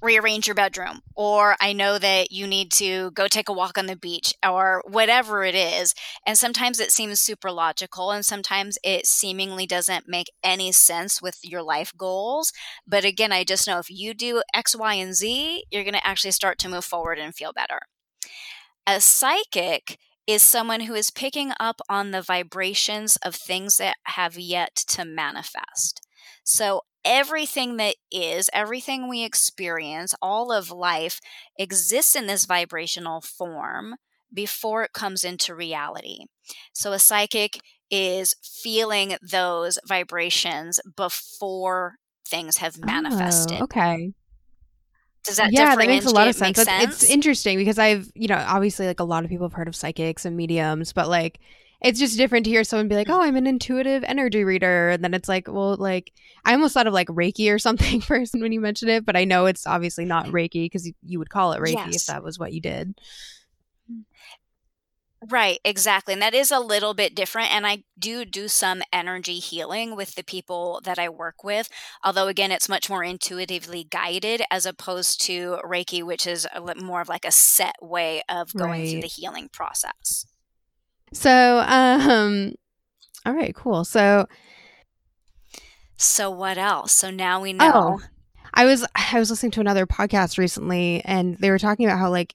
rearrange 0.02 0.46
your 0.46 0.54
bedroom 0.54 1.00
or 1.14 1.56
i 1.60 1.72
know 1.72 1.98
that 1.98 2.30
you 2.30 2.46
need 2.46 2.70
to 2.70 3.10
go 3.12 3.26
take 3.26 3.48
a 3.48 3.52
walk 3.52 3.78
on 3.78 3.86
the 3.86 3.96
beach 3.96 4.34
or 4.46 4.82
whatever 4.86 5.42
it 5.42 5.54
is 5.54 5.94
and 6.26 6.36
sometimes 6.36 6.78
it 6.78 6.92
seems 6.92 7.20
super 7.20 7.50
logical 7.50 8.10
and 8.10 8.24
sometimes 8.24 8.78
it 8.84 9.06
seemingly 9.06 9.66
doesn't 9.66 10.08
make 10.08 10.30
any 10.44 10.70
sense 10.70 11.22
with 11.22 11.38
your 11.42 11.62
life 11.62 11.92
goals 11.96 12.52
but 12.86 13.04
again 13.04 13.32
i 13.32 13.42
just 13.42 13.66
know 13.66 13.78
if 13.78 13.90
you 13.90 14.12
do 14.12 14.42
x 14.54 14.76
y 14.76 14.94
and 14.94 15.14
z 15.14 15.64
you're 15.70 15.84
going 15.84 15.94
to 15.94 16.06
actually 16.06 16.30
start 16.30 16.58
to 16.58 16.68
move 16.68 16.84
forward 16.84 17.18
and 17.18 17.34
feel 17.34 17.52
better. 17.52 17.80
A 18.86 19.00
psychic 19.00 19.98
is 20.26 20.42
someone 20.42 20.80
who 20.80 20.94
is 20.94 21.10
picking 21.10 21.52
up 21.60 21.80
on 21.88 22.10
the 22.10 22.22
vibrations 22.22 23.16
of 23.16 23.34
things 23.34 23.76
that 23.76 23.96
have 24.04 24.38
yet 24.38 24.74
to 24.74 25.04
manifest. 25.04 26.06
So 26.44 26.82
everything 27.06 27.76
that 27.76 27.94
is, 28.10 28.50
everything 28.52 29.08
we 29.08 29.24
experience, 29.24 30.14
all 30.20 30.52
of 30.52 30.70
life 30.70 31.20
exists 31.58 32.14
in 32.14 32.26
this 32.26 32.44
vibrational 32.44 33.20
form 33.22 33.94
before 34.34 34.82
it 34.82 34.92
comes 34.92 35.24
into 35.24 35.54
reality. 35.54 36.26
So 36.74 36.92
a 36.92 36.98
psychic 36.98 37.60
is 37.90 38.34
feeling 38.42 39.16
those 39.22 39.78
vibrations 39.86 40.80
before 40.96 41.94
things 42.26 42.56
have 42.58 42.76
oh, 42.82 42.86
manifested. 42.86 43.58
Oh, 43.60 43.64
okay. 43.64 44.12
Does 45.24 45.36
that 45.36 45.52
yeah, 45.52 45.74
that 45.74 45.86
makes 45.86 46.06
a 46.06 46.10
lot 46.10 46.28
of 46.28 46.36
sense. 46.36 46.62
sense. 46.62 47.02
It's 47.02 47.10
interesting 47.10 47.58
because 47.58 47.78
I've, 47.78 48.10
you 48.14 48.28
know, 48.28 48.42
obviously 48.46 48.86
like 48.86 49.00
a 49.00 49.04
lot 49.04 49.24
of 49.24 49.30
people 49.30 49.46
have 49.46 49.54
heard 49.54 49.66
of 49.68 49.74
psychics 49.74 50.24
and 50.24 50.36
mediums, 50.36 50.92
but 50.92 51.08
like 51.08 51.40
it's 51.82 51.98
just 51.98 52.16
different 52.16 52.44
to 52.44 52.50
hear 52.50 52.64
someone 52.64 52.88
be 52.88 52.94
like, 52.94 53.10
"Oh, 53.10 53.22
I'm 53.22 53.36
an 53.36 53.46
intuitive 53.46 54.04
energy 54.04 54.44
reader," 54.44 54.90
and 54.90 55.04
then 55.04 55.14
it's 55.14 55.28
like, 55.28 55.48
well, 55.48 55.76
like 55.76 56.12
I 56.44 56.52
almost 56.52 56.74
thought 56.74 56.86
of 56.86 56.94
like 56.94 57.08
Reiki 57.08 57.52
or 57.52 57.58
something 57.58 58.00
first 58.02 58.34
when 58.34 58.52
you 58.52 58.60
mentioned 58.60 58.90
it, 58.90 59.04
but 59.04 59.16
I 59.16 59.24
know 59.24 59.46
it's 59.46 59.66
obviously 59.66 60.04
not 60.04 60.26
Reiki 60.26 60.64
because 60.64 60.90
you, 61.02 61.18
would 61.18 61.30
call 61.30 61.52
it 61.52 61.60
Reiki 61.60 61.92
yes. 61.92 62.02
if 62.02 62.06
that 62.06 62.22
was 62.22 62.38
what 62.38 62.52
you 62.52 62.60
did. 62.60 62.94
Right, 65.28 65.58
exactly. 65.64 66.12
And 66.12 66.22
that 66.22 66.34
is 66.34 66.50
a 66.50 66.60
little 66.60 66.94
bit 66.94 67.14
different. 67.14 67.52
And 67.52 67.66
I 67.66 67.82
do 67.98 68.24
do 68.24 68.48
some 68.48 68.82
energy 68.92 69.38
healing 69.38 69.96
with 69.96 70.14
the 70.14 70.22
people 70.22 70.80
that 70.84 70.98
I 70.98 71.08
work 71.08 71.42
with. 71.42 71.68
Although, 72.04 72.28
again, 72.28 72.52
it's 72.52 72.68
much 72.68 72.88
more 72.88 73.02
intuitively 73.02 73.84
guided 73.84 74.42
as 74.50 74.66
opposed 74.66 75.20
to 75.22 75.58
Reiki, 75.64 76.02
which 76.02 76.26
is 76.26 76.46
more 76.80 77.00
of 77.00 77.08
like 77.08 77.24
a 77.24 77.32
set 77.32 77.74
way 77.80 78.22
of 78.28 78.52
going 78.52 78.70
right. 78.70 78.90
through 78.90 79.00
the 79.00 79.08
healing 79.08 79.48
process. 79.52 80.26
So, 81.16 81.64
um, 81.66 82.54
all 83.24 83.32
right, 83.32 83.54
cool. 83.54 83.84
So, 83.84 84.26
so 85.96 86.30
what 86.30 86.58
else? 86.58 86.92
So 86.92 87.10
now 87.10 87.40
we 87.40 87.54
know. 87.54 87.72
Oh, 87.74 88.00
I 88.52 88.66
was 88.66 88.86
I 88.94 89.18
was 89.18 89.30
listening 89.30 89.52
to 89.52 89.60
another 89.60 89.86
podcast 89.86 90.36
recently, 90.36 91.02
and 91.04 91.38
they 91.38 91.50
were 91.50 91.58
talking 91.58 91.86
about 91.86 91.98
how 91.98 92.10
like 92.10 92.34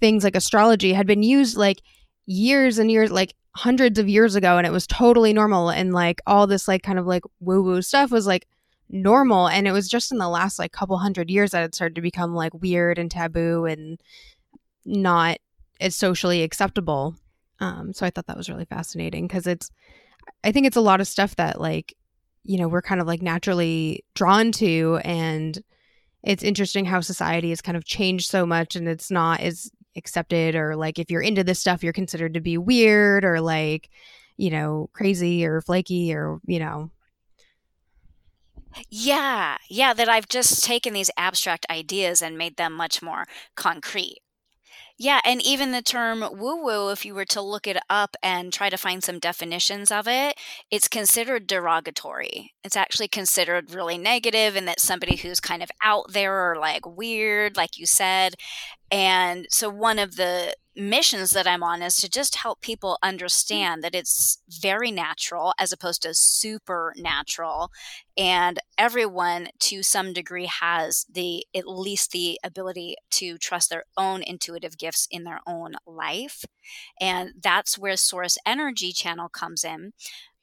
things 0.00 0.24
like 0.24 0.34
astrology 0.34 0.94
had 0.94 1.06
been 1.06 1.22
used 1.22 1.58
like 1.58 1.82
years 2.24 2.78
and 2.78 2.90
years, 2.90 3.10
like 3.10 3.34
hundreds 3.54 3.98
of 3.98 4.08
years 4.08 4.34
ago, 4.34 4.56
and 4.56 4.66
it 4.66 4.72
was 4.72 4.86
totally 4.86 5.34
normal, 5.34 5.68
and 5.68 5.92
like 5.92 6.22
all 6.26 6.46
this 6.46 6.66
like 6.66 6.82
kind 6.82 6.98
of 6.98 7.06
like 7.06 7.24
woo 7.40 7.62
woo 7.62 7.82
stuff 7.82 8.10
was 8.10 8.26
like 8.26 8.48
normal, 8.88 9.46
and 9.46 9.68
it 9.68 9.72
was 9.72 9.90
just 9.90 10.10
in 10.10 10.16
the 10.16 10.28
last 10.28 10.58
like 10.58 10.72
couple 10.72 10.96
hundred 10.96 11.30
years 11.30 11.50
that 11.50 11.64
it 11.64 11.74
started 11.74 11.96
to 11.96 12.00
become 12.00 12.34
like 12.34 12.54
weird 12.54 12.98
and 12.98 13.10
taboo 13.10 13.66
and 13.66 14.00
not 14.86 15.36
as 15.80 15.94
socially 15.94 16.42
acceptable. 16.42 17.14
Um, 17.62 17.92
so 17.92 18.04
I 18.04 18.10
thought 18.10 18.26
that 18.26 18.36
was 18.36 18.48
really 18.48 18.64
fascinating 18.64 19.28
because 19.28 19.46
it's, 19.46 19.70
I 20.42 20.50
think 20.50 20.66
it's 20.66 20.76
a 20.76 20.80
lot 20.80 21.00
of 21.00 21.06
stuff 21.06 21.36
that 21.36 21.60
like, 21.60 21.94
you 22.42 22.58
know, 22.58 22.66
we're 22.66 22.82
kind 22.82 23.00
of 23.00 23.06
like 23.06 23.22
naturally 23.22 24.04
drawn 24.14 24.50
to. 24.52 24.98
And 25.04 25.62
it's 26.24 26.42
interesting 26.42 26.84
how 26.84 27.00
society 27.00 27.50
has 27.50 27.62
kind 27.62 27.76
of 27.76 27.84
changed 27.84 28.28
so 28.28 28.44
much 28.44 28.74
and 28.74 28.88
it's 28.88 29.12
not 29.12 29.40
as 29.40 29.70
accepted 29.96 30.56
or 30.56 30.74
like 30.74 30.98
if 30.98 31.08
you're 31.08 31.22
into 31.22 31.44
this 31.44 31.60
stuff, 31.60 31.84
you're 31.84 31.92
considered 31.92 32.34
to 32.34 32.40
be 32.40 32.58
weird 32.58 33.24
or 33.24 33.40
like, 33.40 33.90
you 34.36 34.50
know, 34.50 34.90
crazy 34.92 35.46
or 35.46 35.60
flaky 35.60 36.12
or, 36.12 36.40
you 36.46 36.58
know, 36.58 36.90
yeah, 38.88 39.58
yeah, 39.68 39.92
that 39.92 40.08
I've 40.08 40.28
just 40.28 40.64
taken 40.64 40.94
these 40.94 41.10
abstract 41.16 41.66
ideas 41.70 42.22
and 42.22 42.38
made 42.38 42.56
them 42.56 42.72
much 42.72 43.02
more 43.02 43.26
concrete, 43.54 44.18
yeah, 45.02 45.20
and 45.24 45.42
even 45.42 45.72
the 45.72 45.82
term 45.82 46.20
woo 46.20 46.62
woo, 46.62 46.90
if 46.90 47.04
you 47.04 47.12
were 47.12 47.24
to 47.24 47.40
look 47.42 47.66
it 47.66 47.76
up 47.90 48.14
and 48.22 48.52
try 48.52 48.70
to 48.70 48.76
find 48.76 49.02
some 49.02 49.18
definitions 49.18 49.90
of 49.90 50.06
it, 50.06 50.38
it's 50.70 50.86
considered 50.86 51.48
derogatory. 51.48 52.52
It's 52.62 52.76
actually 52.76 53.08
considered 53.08 53.74
really 53.74 53.98
negative, 53.98 54.54
and 54.54 54.68
that 54.68 54.78
somebody 54.78 55.16
who's 55.16 55.40
kind 55.40 55.60
of 55.60 55.72
out 55.82 56.12
there 56.12 56.52
or 56.52 56.56
like 56.56 56.86
weird, 56.86 57.56
like 57.56 57.78
you 57.78 57.84
said. 57.84 58.34
And 58.92 59.46
so, 59.50 59.68
one 59.68 59.98
of 59.98 60.14
the 60.14 60.54
missions 60.74 61.30
that 61.30 61.46
I'm 61.46 61.62
on 61.62 61.82
is 61.82 61.96
to 61.98 62.08
just 62.08 62.36
help 62.36 62.60
people 62.60 62.92
mm-hmm. 63.02 63.08
understand 63.08 63.82
that 63.82 63.94
it's 63.94 64.38
very 64.48 64.90
natural 64.90 65.52
as 65.58 65.72
opposed 65.72 66.02
to 66.02 66.14
supernatural. 66.14 67.70
And 68.16 68.58
everyone 68.76 69.48
to 69.60 69.82
some 69.82 70.12
degree 70.12 70.46
has 70.46 71.06
the 71.12 71.46
at 71.54 71.66
least 71.66 72.12
the 72.12 72.38
ability 72.44 72.96
to 73.12 73.38
trust 73.38 73.70
their 73.70 73.84
own 73.96 74.22
intuitive 74.22 74.76
gifts 74.76 75.08
in 75.10 75.24
their 75.24 75.40
own 75.46 75.74
life. 75.86 76.44
And 77.00 77.32
that's 77.40 77.78
where 77.78 77.96
source 77.96 78.38
energy 78.46 78.92
channel 78.92 79.28
comes 79.28 79.64
in. 79.64 79.92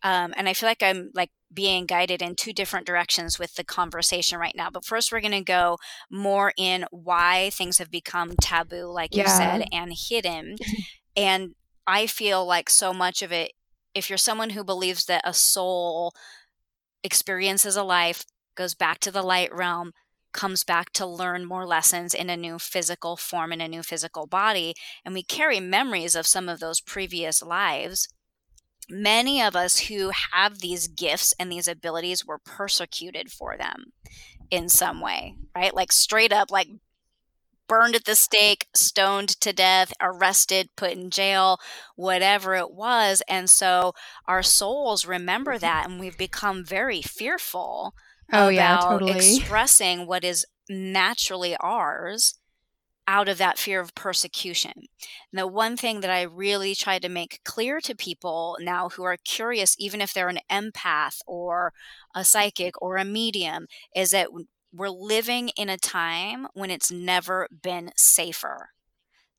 Um, 0.04 0.34
and 0.38 0.48
I 0.48 0.54
feel 0.54 0.70
like 0.70 0.84
I'm 0.84 1.12
like 1.14 1.30
being 1.54 1.86
guided 1.86 2.22
in 2.22 2.36
two 2.36 2.54
different 2.54 2.86
directions 2.86 3.40
with 3.40 3.56
the 3.56 3.64
conversation 3.64 4.40
right 4.40 4.56
now. 4.56 4.70
But 4.70 4.86
first, 4.86 5.12
we're 5.12 5.22
going 5.22 5.32
to 5.32 5.42
go 5.42 5.78
more 6.10 6.54
in 6.58 6.86
why 6.92 7.50
things 7.52 7.80
have 7.80 7.92
become 7.92 8.36
taboo, 8.42 8.92
like 8.92 9.16
yeah. 9.16 9.24
you 9.24 9.30
said, 9.30 9.68
and 9.72 9.92
hidden. 9.94 10.58
and 11.18 11.56
I 11.88 12.08
feel 12.08 12.46
like 12.46 12.70
so 12.70 12.94
much 12.94 13.22
of 13.22 13.32
it, 13.32 13.54
if 13.94 14.10
you're 14.10 14.18
someone 14.18 14.52
who 14.52 14.64
believes 14.64 15.06
that 15.06 15.22
a 15.26 15.34
soul 15.34 16.14
experiences 17.04 17.76
a 17.76 17.84
life, 17.84 18.24
goes 18.56 18.76
back 18.76 19.00
to 19.00 19.12
the 19.12 19.24
light 19.24 19.54
realm, 19.54 19.92
comes 20.34 20.64
back 20.64 20.92
to 20.94 21.06
learn 21.06 21.46
more 21.46 21.66
lessons 21.66 22.14
in 22.14 22.30
a 22.30 22.38
new 22.38 22.60
physical 22.60 23.18
form, 23.18 23.52
in 23.52 23.62
a 23.62 23.68
new 23.68 23.82
physical 23.82 24.28
body, 24.28 24.76
and 25.04 25.14
we 25.14 25.24
carry 25.24 25.60
memories 25.60 26.14
of 26.14 26.28
some 26.28 26.48
of 26.48 26.60
those 26.60 26.82
previous 26.82 27.42
lives 27.42 28.08
many 28.90 29.42
of 29.42 29.56
us 29.56 29.80
who 29.80 30.12
have 30.34 30.60
these 30.60 30.88
gifts 30.88 31.34
and 31.40 31.52
these 31.52 31.68
abilities 31.68 32.26
were 32.26 32.40
persecuted 32.40 33.32
for 33.32 33.56
them 33.58 33.94
in 34.50 34.70
some 34.70 35.00
way, 35.02 35.36
right? 35.56 35.74
Like 35.74 35.92
straight 35.92 36.34
up, 36.34 36.52
like 36.52 36.70
burned 37.68 37.96
at 37.96 38.06
the 38.06 38.16
stake, 38.16 38.68
stoned 38.76 39.30
to 39.42 39.54
death, 39.54 39.94
arrested, 40.02 40.70
put 40.76 40.92
in 40.92 41.10
jail, 41.12 41.60
whatever 41.96 42.56
it 42.56 42.72
was. 42.72 43.22
And 43.30 43.50
so 43.50 43.94
our 44.28 44.44
souls 44.44 45.06
remember 45.06 45.54
mm-hmm. 45.54 45.62
that, 45.62 45.88
and 45.88 46.00
we've 46.00 46.18
become 46.18 46.66
very 46.66 47.02
fearful 47.02 47.94
oh, 48.34 48.50
about 48.50 48.54
yeah, 48.54 48.78
totally. 48.78 49.12
expressing 49.38 50.08
what 50.08 50.24
is 50.24 50.46
naturally 50.68 51.56
ours 51.58 52.39
out 53.10 53.28
of 53.28 53.40
that 53.40 53.58
fear 53.58 53.80
of 53.82 53.96
persecution. 53.96 54.72
And 54.76 55.40
the 55.40 55.48
one 55.48 55.76
thing 55.76 56.02
that 56.02 56.12
I 56.12 56.22
really 56.22 56.76
try 56.76 57.00
to 57.00 57.10
make 57.10 57.40
clear 57.44 57.82
to 57.82 57.96
people 57.96 58.56
now 58.62 58.90
who 58.90 59.04
are 59.04 59.18
curious, 59.26 59.76
even 59.80 60.00
if 60.00 60.14
they're 60.14 60.30
an 60.30 60.38
empath 60.52 61.22
or 61.26 61.74
a 62.14 62.24
psychic 62.24 62.80
or 62.80 62.98
a 62.98 63.04
medium, 63.04 63.66
is 63.96 64.12
that 64.12 64.28
we're 64.72 64.90
living 64.90 65.50
in 65.58 65.70
a 65.70 65.78
time 65.78 66.46
when 66.54 66.70
it's 66.70 66.92
never 66.92 67.48
been 67.64 67.90
safer 67.96 68.70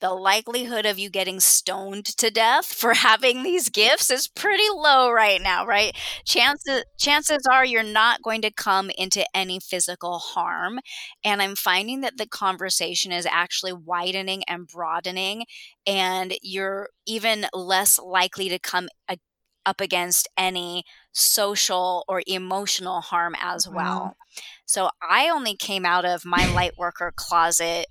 the 0.01 0.11
likelihood 0.11 0.87
of 0.87 0.99
you 0.99 1.11
getting 1.11 1.41
stoned 1.41 2.05
to 2.05 2.31
death 2.31 2.67
for 2.67 2.95
having 2.95 3.43
these 3.43 3.69
gifts 3.69 4.11
is 4.11 4.29
pretty 4.29 4.69
low 4.73 5.11
right 5.11 5.41
now, 5.43 5.67
right? 5.67 5.95
Chances 6.25 6.85
chances 6.99 7.47
are 7.51 7.65
you're 7.65 7.83
not 7.83 8.23
going 8.23 8.43
to 8.43 8.51
come 8.51 8.91
into 8.97 9.25
any 9.35 9.61
physical 9.61 10.19
harm, 10.19 10.81
and 11.25 11.43
I'm 11.43 11.57
finding 11.57 12.01
that 12.01 12.17
the 12.17 12.27
conversation 12.27 13.13
is 13.13 13.27
actually 13.27 13.73
widening 13.73 14.43
and 14.49 14.67
broadening 14.67 15.45
and 15.87 16.35
you're 16.43 16.89
even 17.07 17.47
less 17.53 17.99
likely 17.99 18.49
to 18.49 18.59
come 18.59 18.89
a- 19.09 19.19
up 19.67 19.81
against 19.81 20.29
any 20.37 20.85
social 21.13 22.05
or 22.09 22.23
emotional 22.27 23.01
harm 23.01 23.35
as 23.41 23.67
mm-hmm. 23.67 23.77
well. 23.77 24.17
So 24.65 24.91
I 25.03 25.29
only 25.29 25.57
came 25.57 25.85
out 25.85 26.05
of 26.05 26.25
my 26.25 26.53
light 26.55 26.79
worker 26.79 27.13
closet 27.15 27.87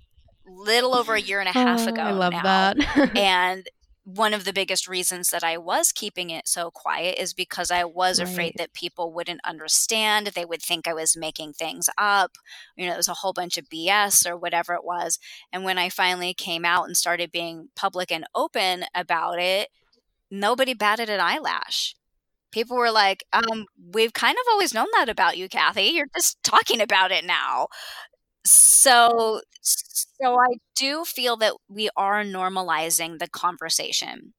little 0.56 0.94
over 0.94 1.14
a 1.14 1.20
year 1.20 1.40
and 1.40 1.48
a 1.48 1.52
half 1.52 1.86
ago. 1.86 2.02
I 2.02 2.10
love 2.12 2.32
now. 2.32 2.42
that. 2.42 3.10
and 3.16 3.68
one 4.04 4.34
of 4.34 4.44
the 4.44 4.52
biggest 4.52 4.88
reasons 4.88 5.30
that 5.30 5.44
I 5.44 5.58
was 5.58 5.92
keeping 5.92 6.30
it 6.30 6.48
so 6.48 6.70
quiet 6.70 7.18
is 7.18 7.34
because 7.34 7.70
I 7.70 7.84
was 7.84 8.18
right. 8.18 8.28
afraid 8.28 8.54
that 8.56 8.72
people 8.72 9.12
wouldn't 9.12 9.40
understand. 9.44 10.28
They 10.28 10.44
would 10.44 10.62
think 10.62 10.88
I 10.88 10.94
was 10.94 11.16
making 11.16 11.52
things 11.52 11.88
up. 11.98 12.32
You 12.76 12.86
know, 12.86 12.94
it 12.94 12.98
was 12.98 13.08
a 13.08 13.14
whole 13.14 13.32
bunch 13.32 13.58
of 13.58 13.68
BS 13.68 14.28
or 14.28 14.36
whatever 14.36 14.74
it 14.74 14.84
was. 14.84 15.18
And 15.52 15.64
when 15.64 15.78
I 15.78 15.88
finally 15.88 16.34
came 16.34 16.64
out 16.64 16.86
and 16.86 16.96
started 16.96 17.30
being 17.30 17.68
public 17.76 18.10
and 18.10 18.24
open 18.34 18.84
about 18.94 19.38
it, 19.38 19.68
nobody 20.30 20.74
batted 20.74 21.10
an 21.10 21.20
eyelash. 21.20 21.94
People 22.52 22.76
were 22.76 22.90
like, 22.90 23.24
um, 23.32 23.66
we've 23.92 24.12
kind 24.12 24.36
of 24.36 24.50
always 24.50 24.74
known 24.74 24.88
that 24.96 25.08
about 25.08 25.38
you, 25.38 25.48
Cathy. 25.48 25.84
You're 25.84 26.08
just 26.16 26.42
talking 26.42 26.80
about 26.80 27.12
it 27.12 27.24
now 27.24 27.68
so 28.52 29.40
so 29.62 30.38
I 30.40 30.56
do 30.76 31.04
feel 31.04 31.36
that 31.38 31.54
we 31.68 31.90
are 31.96 32.24
normalizing 32.24 33.18
the 33.18 33.28
conversation. 33.28 34.34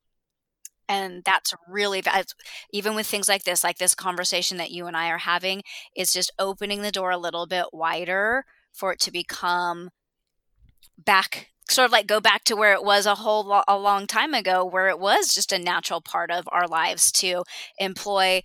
And 0.89 1.23
that's 1.25 1.53
really 1.67 2.01
that's, 2.01 2.33
even 2.71 2.95
with 2.95 3.07
things 3.07 3.29
like 3.29 3.43
this, 3.43 3.63
like 3.63 3.77
this 3.77 3.95
conversation 3.95 4.57
that 4.57 4.71
you 4.71 4.87
and 4.87 4.97
I 4.97 5.09
are 5.09 5.19
having, 5.19 5.63
is 5.95 6.13
just 6.13 6.31
opening 6.39 6.81
the 6.81 6.91
door 6.91 7.11
a 7.11 7.17
little 7.17 7.47
bit 7.47 7.67
wider 7.73 8.45
for 8.73 8.93
it 8.93 8.99
to 9.01 9.11
become 9.11 9.89
back 10.97 11.47
sort 11.69 11.85
of 11.85 11.91
like 11.91 12.05
go 12.07 12.19
back 12.19 12.43
to 12.43 12.55
where 12.55 12.73
it 12.73 12.83
was 12.83 13.05
a 13.05 13.15
whole 13.15 13.43
lo- 13.45 13.63
a 13.67 13.77
long 13.77 14.05
time 14.05 14.33
ago 14.33 14.65
where 14.65 14.89
it 14.89 14.99
was 14.99 15.33
just 15.33 15.53
a 15.53 15.59
natural 15.59 16.01
part 16.01 16.29
of 16.29 16.47
our 16.51 16.67
lives 16.67 17.11
to 17.13 17.43
employ 17.79 18.41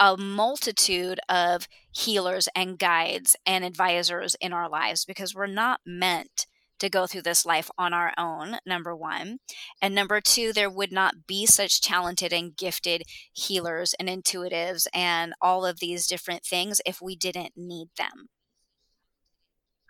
a 0.00 0.16
multitude 0.16 1.20
of 1.28 1.68
healers 1.92 2.48
and 2.56 2.78
guides 2.78 3.36
and 3.46 3.64
advisors 3.64 4.36
in 4.40 4.52
our 4.52 4.68
lives 4.68 5.04
because 5.04 5.34
we're 5.34 5.46
not 5.46 5.80
meant 5.86 6.46
to 6.80 6.88
go 6.90 7.06
through 7.06 7.22
this 7.22 7.44
life 7.46 7.70
on 7.78 7.92
our 7.94 8.14
own, 8.18 8.58
number 8.66 8.96
one. 8.96 9.38
And 9.82 9.94
number 9.94 10.20
two, 10.20 10.52
there 10.52 10.70
would 10.70 10.92
not 10.92 11.26
be 11.26 11.46
such 11.46 11.82
talented 11.82 12.32
and 12.32 12.56
gifted 12.56 13.02
healers 13.32 13.94
and 14.00 14.08
intuitives 14.08 14.86
and 14.94 15.34
all 15.42 15.66
of 15.66 15.80
these 15.80 16.06
different 16.06 16.44
things 16.44 16.80
if 16.86 17.02
we 17.02 17.16
didn't 17.16 17.52
need 17.56 17.90
them. 17.98 18.28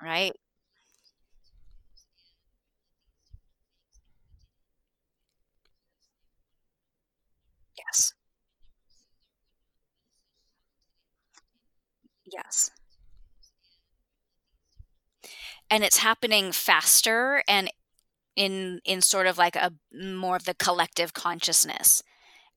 Right? 0.03 0.35
Yes. 7.77 8.13
Yes. 12.33 12.71
And 15.71 15.85
it's 15.85 15.99
happening 15.99 16.53
faster 16.53 17.43
and 17.49 17.71
in 18.37 18.81
in 18.85 19.03
sort 19.03 19.27
of 19.27 19.39
like 19.39 19.57
a 19.57 19.73
more 19.93 20.37
of 20.37 20.45
the 20.45 20.55
collective 20.55 21.13
consciousness 21.15 22.03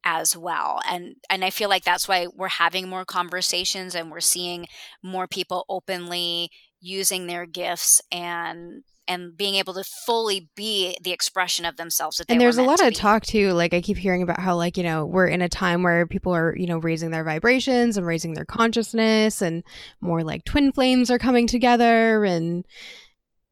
as 0.05 0.37
well 0.37 0.79
and 0.89 1.15
and 1.29 1.43
i 1.45 1.49
feel 1.49 1.69
like 1.69 1.83
that's 1.83 2.07
why 2.07 2.27
we're 2.35 2.47
having 2.47 2.89
more 2.89 3.05
conversations 3.05 3.95
and 3.95 4.11
we're 4.11 4.19
seeing 4.21 4.67
more 5.03 5.27
people 5.27 5.65
openly 5.69 6.49
using 6.81 7.27
their 7.27 7.45
gifts 7.45 8.01
and 8.11 8.83
and 9.07 9.35
being 9.35 9.55
able 9.55 9.73
to 9.73 9.83
fully 9.83 10.49
be 10.55 10.97
the 11.01 11.11
expression 11.11 11.65
of 11.65 11.77
themselves 11.77 12.21
and 12.29 12.39
there's 12.39 12.57
a 12.57 12.63
lot 12.63 12.81
of 12.81 12.89
be. 12.89 12.95
talk 12.95 13.23
too 13.23 13.51
like 13.51 13.73
i 13.73 13.81
keep 13.81 13.97
hearing 13.97 14.21
about 14.21 14.39
how 14.39 14.55
like 14.55 14.77
you 14.77 14.83
know 14.83 15.05
we're 15.05 15.27
in 15.27 15.41
a 15.41 15.49
time 15.49 15.83
where 15.83 16.07
people 16.07 16.33
are 16.33 16.55
you 16.57 16.67
know 16.67 16.77
raising 16.77 17.11
their 17.11 17.23
vibrations 17.23 17.97
and 17.97 18.05
raising 18.05 18.33
their 18.33 18.45
consciousness 18.45 19.41
and 19.41 19.63
more 20.01 20.23
like 20.23 20.43
twin 20.45 20.71
flames 20.71 21.11
are 21.11 21.19
coming 21.19 21.47
together 21.47 22.23
and 22.23 22.65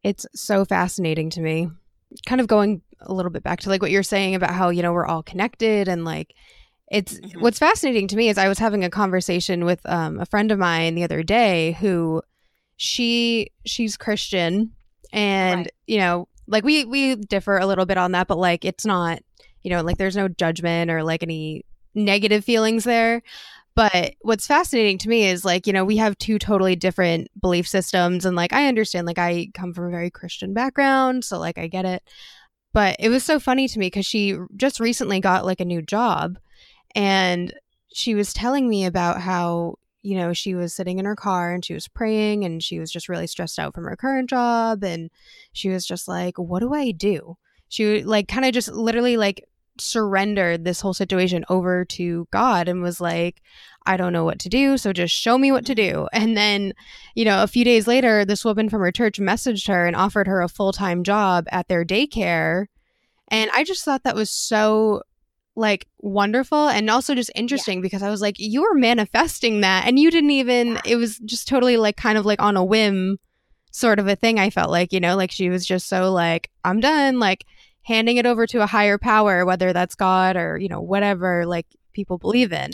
it's 0.03 0.25
so 0.34 0.65
fascinating 0.65 1.29
to 1.29 1.41
me 1.41 1.70
kind 2.25 2.41
of 2.41 2.48
going 2.48 2.81
a 3.01 3.13
little 3.13 3.31
bit 3.31 3.43
back 3.43 3.60
to 3.60 3.70
like 3.70 3.81
what 3.81 3.91
you're 3.91 4.03
saying 4.03 4.36
about 4.36 4.51
how 4.51 4.70
you 4.70 4.81
know 4.81 4.93
we're 4.93 5.05
all 5.05 5.24
connected 5.24 5.88
and 5.88 6.05
like 6.05 6.34
it's 6.89 7.20
mm-hmm. 7.20 7.41
what's 7.41 7.60
fascinating 7.60 8.08
to 8.08 8.15
me 8.15 8.29
is 8.29 8.38
i 8.38 8.48
was 8.48 8.60
having 8.60 8.84
a 8.84 8.89
conversation 8.89 9.65
with 9.65 9.79
um, 9.86 10.20
a 10.20 10.25
friend 10.25 10.51
of 10.51 10.60
mine 10.60 10.96
the 10.96 11.03
other 11.03 11.24
day 11.24 11.77
who 11.79 12.22
she 12.77 13.51
she's 13.65 13.98
christian 13.98 14.72
and 15.12 15.62
right. 15.62 15.72
you 15.88 15.98
know 15.98 16.27
like 16.48 16.63
we 16.63 16.86
we 16.86 17.15
differ 17.15 17.58
a 17.58 17.65
little 17.65 17.86
bit 17.86 17.98
on 17.98 18.12
that 18.12 18.27
but 18.27 18.38
like 18.38 18.65
it's 18.65 18.86
not 18.86 19.20
you 19.63 19.70
know 19.70 19.82
like 19.82 19.98
there's 19.98 20.15
no 20.15 20.27
judgment 20.27 20.91
or 20.91 21.03
like 21.03 21.24
any 21.24 21.65
negative 21.94 22.44
feelings 22.44 22.84
there 22.84 23.22
but 23.75 24.13
what's 24.22 24.48
fascinating 24.48 24.98
to 24.98 25.10
me 25.10 25.25
is 25.25 25.46
like 25.46 25.68
you 25.68 25.74
know 25.74 25.86
we 25.86 25.98
have 25.98 26.18
two 26.18 26.39
totally 26.39 26.75
different 26.75 27.27
belief 27.39 27.68
systems 27.68 28.25
and 28.25 28.36
like 28.36 28.53
i 28.53 28.68
understand 28.68 29.06
like 29.06 29.20
i 29.20 29.50
come 29.53 29.74
from 29.74 29.86
a 29.86 29.91
very 29.91 30.10
christian 30.10 30.53
background 30.53 31.24
so 31.24 31.38
like 31.38 31.58
i 31.58 31.68
get 31.68 31.86
it 31.86 32.03
but 32.74 32.96
it 33.00 33.10
was 33.10 33.24
so 33.24 33.39
funny 33.39 33.68
to 33.68 33.80
me 33.80 33.88
because 33.88 34.06
she 34.06 34.38
just 34.56 34.80
recently 34.80 35.20
got 35.20 35.46
like 35.46 35.60
a 35.60 35.65
new 35.65 35.82
job 35.82 36.38
and 36.96 37.53
she 37.94 38.15
was 38.15 38.34
telling 38.34 38.70
me 38.70 38.86
about 38.86 39.20
how 39.20 39.75
you 40.01 40.15
know, 40.17 40.34
she 40.34 40.55
was 40.55 40.74
sitting 40.74 41.00
in 41.00 41.05
her 41.05 41.15
car 41.15 41.53
and 41.53 41.63
she 41.63 41.74
was 41.74 41.88
praying 41.88 42.43
and 42.43 42.63
she 42.63 42.79
was 42.79 42.91
just 42.91 43.10
really 43.10 43.27
stressed 43.27 43.60
out 43.60 43.74
from 43.75 43.86
her 43.86 43.96
current 43.96 44.29
job. 44.29 44.84
And 44.84 45.10
she 45.53 45.70
was 45.70 45.86
just 45.86 46.08
like, 46.08 46.38
what 46.38 46.60
do 46.60 46.74
I 46.74 46.91
do? 46.91 47.38
She 47.70 48.03
like 48.03 48.27
kind 48.27 48.46
of 48.46 48.53
just 48.53 48.72
literally 48.72 49.17
like 49.17 49.46
surrendered 49.79 50.65
this 50.65 50.81
whole 50.81 50.93
situation 50.93 51.46
over 51.50 51.86
to 51.86 52.27
God 52.31 52.67
and 52.67 52.81
was 52.81 53.00
like, 53.00 53.41
I 53.86 53.98
don't 53.98 54.13
know 54.13 54.25
what 54.25 54.39
to 54.39 54.50
do. 54.50 54.77
So 54.77 54.93
just 54.93 55.13
show 55.13 55.38
me 55.38 55.51
what 55.51 55.65
to 55.65 55.75
do. 55.75 56.08
And 56.13 56.36
then, 56.36 56.74
you 57.15 57.25
know, 57.25 57.41
a 57.41 57.48
few 57.48 57.63
days 57.63 57.88
later, 57.88 58.25
this 58.25 58.46
woman 58.46 58.70
from 58.70 58.81
her 58.81 58.91
church 58.91 59.20
messaged 59.20 59.67
her 59.67 59.86
and 59.86 59.96
offered 59.96 60.27
her 60.27 60.41
a 60.41 60.50
full 60.50 60.72
time 60.74 61.03
job 61.03 61.46
at 61.51 61.67
their 61.67 61.86
daycare 61.86 62.67
And 63.29 63.50
I 63.53 63.63
just 63.63 63.86
thought 63.86 64.03
that 64.03 64.15
was 64.15 64.29
so 64.29 65.03
like 65.55 65.88
wonderful 66.00 66.70
and 66.70 66.89
also 66.89 67.13
just 67.13 67.31
interesting 67.36 67.79
yeah. 67.79 67.81
because 67.81 68.03
I 68.03 68.10
was 68.10 68.22
like, 68.22 68.36
you 68.39 68.62
were 68.62 68.74
manifesting 68.74 69.62
that 69.62 69.86
and 69.86 70.00
you 70.00 70.10
didn't 70.10 70.31
even, 70.31 70.79
it 70.86 70.96
was 70.96 71.17
just 71.20 71.48
totally 71.48 71.77
like 71.77 71.98
kind 71.98 72.17
of 72.17 72.25
like 72.25 72.41
on 72.41 72.58
a 72.58 72.63
whim 72.63 73.17
sort 73.72 74.00
of 74.00 74.08
a 74.08 74.15
thing. 74.15 74.39
I 74.39 74.50
felt 74.50 74.70
like, 74.70 74.93
you 74.93 75.00
know, 75.00 75.15
like 75.15 75.31
she 75.31 75.50
was 75.50 75.65
just 75.65 75.88
so 75.88 76.12
like, 76.12 76.50
I'm 76.63 76.79
done, 76.79 77.20
like 77.20 77.46
handing 77.84 78.17
it 78.17 78.25
over 78.25 78.48
to 78.48 78.62
a 78.62 78.67
higher 78.67 78.98
power, 78.98 79.46
whether 79.46 79.74
that's 79.74 79.96
God 79.96 80.36
or, 80.36 80.58
you 80.58 80.70
know, 80.70 80.81
whatever 80.81 81.46
like 81.46 81.67
people 81.93 82.17
believe 82.17 82.53
in. 82.53 82.72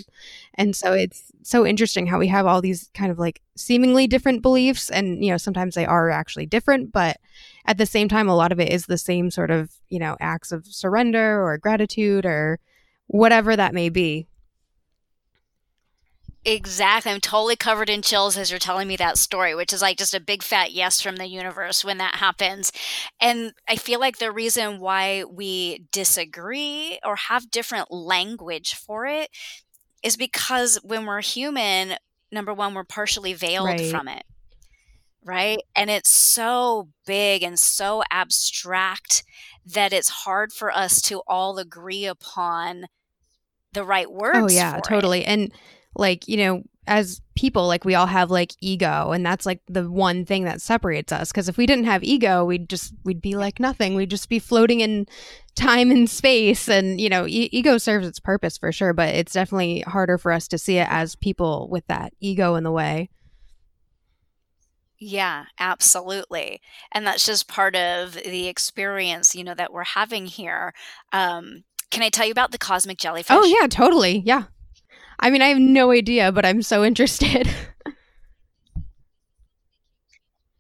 And 0.56 0.76
so 0.76 0.94
it's 0.94 1.32
so 1.44 1.66
interesting 1.66 2.06
how 2.06 2.20
we 2.20 2.28
have 2.28 2.46
all 2.46 2.62
these 2.62 2.90
kind 2.94 3.12
of 3.12 3.18
like 3.18 3.42
seemingly 3.56 4.06
different 4.06 4.42
beliefs 4.42 4.90
and, 4.90 5.24
you 5.24 5.32
know, 5.32 5.38
sometimes 5.38 5.76
they 5.76 5.86
are 5.86 6.10
actually 6.10 6.46
different, 6.46 6.92
but 6.92 7.18
at 7.66 7.78
the 7.78 7.86
same 7.86 8.08
time, 8.08 8.30
a 8.30 8.36
lot 8.36 8.52
of 8.52 8.60
it 8.60 8.72
is 8.72 8.86
the 8.86 8.98
same 8.98 9.32
sort 9.32 9.52
of, 9.52 9.72
you 9.90 10.00
know, 10.00 10.16
acts 10.20 10.52
of 10.52 10.66
surrender 10.68 11.44
or 11.44 11.58
gratitude 11.58 12.26
or 12.26 12.60
whatever 13.08 13.56
that 13.56 13.74
may 13.74 13.90
be. 13.90 14.28
Exactly. 16.46 17.12
I'm 17.12 17.20
totally 17.20 17.58
covered 17.58 17.90
in 17.90 18.02
chills 18.02 18.38
as 18.38 18.50
you're 18.50 18.60
telling 18.60 18.88
me 18.88 18.96
that 18.96 19.18
story, 19.18 19.54
which 19.54 19.74
is 19.74 19.82
like 19.82 19.98
just 19.98 20.14
a 20.14 20.22
big 20.22 20.42
fat 20.42 20.72
yes 20.72 21.02
from 21.02 21.18
the 21.18 21.28
universe 21.28 21.84
when 21.84 21.98
that 21.98 22.16
happens. 22.16 22.72
And 23.20 23.52
I 23.68 23.76
feel 23.76 24.00
like 24.00 24.18
the 24.18 24.32
reason 24.32 24.80
why 24.80 25.26
we 25.26 25.88
disagree 25.92 27.00
or 27.04 27.18
have 27.18 27.52
different 27.52 27.92
language 27.92 28.76
for 28.76 29.06
it 29.06 29.30
is 30.02 30.16
because 30.16 30.80
when 30.84 31.06
we're 31.06 31.22
human, 31.22 31.96
number 32.32 32.54
one, 32.54 32.74
we're 32.74 32.86
partially 32.86 33.34
veiled 33.34 33.68
right. 33.68 33.92
from 33.92 34.08
it. 34.08 34.24
Right. 35.26 35.60
And 35.76 35.90
it's 35.90 36.10
so 36.10 36.88
big 37.06 37.44
and 37.44 37.60
so 37.60 38.04
abstract 38.10 39.26
that 39.66 39.92
it's 39.92 40.08
hard 40.08 40.54
for 40.54 40.72
us 40.72 41.02
to 41.04 41.22
all 41.28 41.58
agree 41.58 42.06
upon 42.06 42.86
the 43.78 43.86
right 43.86 44.12
words. 44.12 44.38
Oh, 44.38 44.50
yeah, 44.50 44.80
totally. 44.80 45.22
It. 45.22 45.28
And 45.28 45.52
like 45.98 46.28
you 46.28 46.38
know 46.38 46.64
as 46.86 47.22
people 47.36 47.68
like 47.68 47.84
we 47.84 47.96
all 47.96 48.06
have 48.06 48.32
like 48.32 48.54
ego 48.62 49.12
and 49.12 49.26
that's 49.26 49.46
like 49.46 49.60
the 49.68 49.92
one 49.92 50.26
thing 50.26 50.46
that 50.46 50.62
separates 50.62 51.12
us 51.12 51.32
because 51.32 51.50
if 51.50 51.58
we 51.58 51.66
didn't 51.66 51.84
have 51.84 52.02
ego 52.04 52.46
we'd 52.46 52.70
just 52.70 52.94
we'd 53.04 53.22
be 53.22 53.36
like 53.36 53.60
nothing 53.60 53.94
we'd 53.94 54.10
just 54.10 54.30
be 54.30 54.40
floating 54.40 54.80
in 54.80 55.06
time 55.56 55.92
and 55.92 56.10
space 56.10 56.70
and 56.70 57.02
you 57.02 57.10
know 57.10 57.28
e- 57.28 57.50
ego 57.52 57.78
serves 57.78 58.08
its 58.08 58.20
purpose 58.20 58.58
for 58.58 58.72
sure 58.72 58.94
but 58.94 59.14
it's 59.14 59.34
definitely 59.34 59.82
harder 59.82 60.18
for 60.18 60.32
us 60.32 60.48
to 60.48 60.58
see 60.58 60.78
it 60.78 60.88
as 60.90 61.16
people 61.16 61.68
with 61.70 61.86
that 61.88 62.14
ego 62.22 62.56
in 62.56 62.64
the 62.64 62.72
way 62.72 63.10
yeah, 65.00 65.46
absolutely. 65.60 66.60
And 66.92 67.06
that's 67.06 67.24
just 67.24 67.48
part 67.48 67.76
of 67.76 68.14
the 68.14 68.48
experience, 68.48 69.36
you 69.36 69.44
know, 69.44 69.54
that 69.54 69.72
we're 69.72 69.84
having 69.84 70.26
here. 70.26 70.74
Um, 71.14 71.66
can 71.92 72.04
I 72.04 72.10
tell 72.10 72.26
you 72.26 72.32
about 72.32 72.52
the 72.52 72.58
cosmic 72.58 72.98
jellyfish? 72.98 73.36
Oh, 73.36 73.46
yeah, 73.46 73.68
totally. 73.68 74.24
Yeah. 74.26 74.44
I 75.20 75.30
mean, 75.30 75.42
I 75.42 75.48
have 75.48 75.60
no 75.60 75.92
idea, 75.92 76.32
but 76.32 76.46
I'm 76.46 76.62
so 76.62 76.84
interested. 76.84 77.50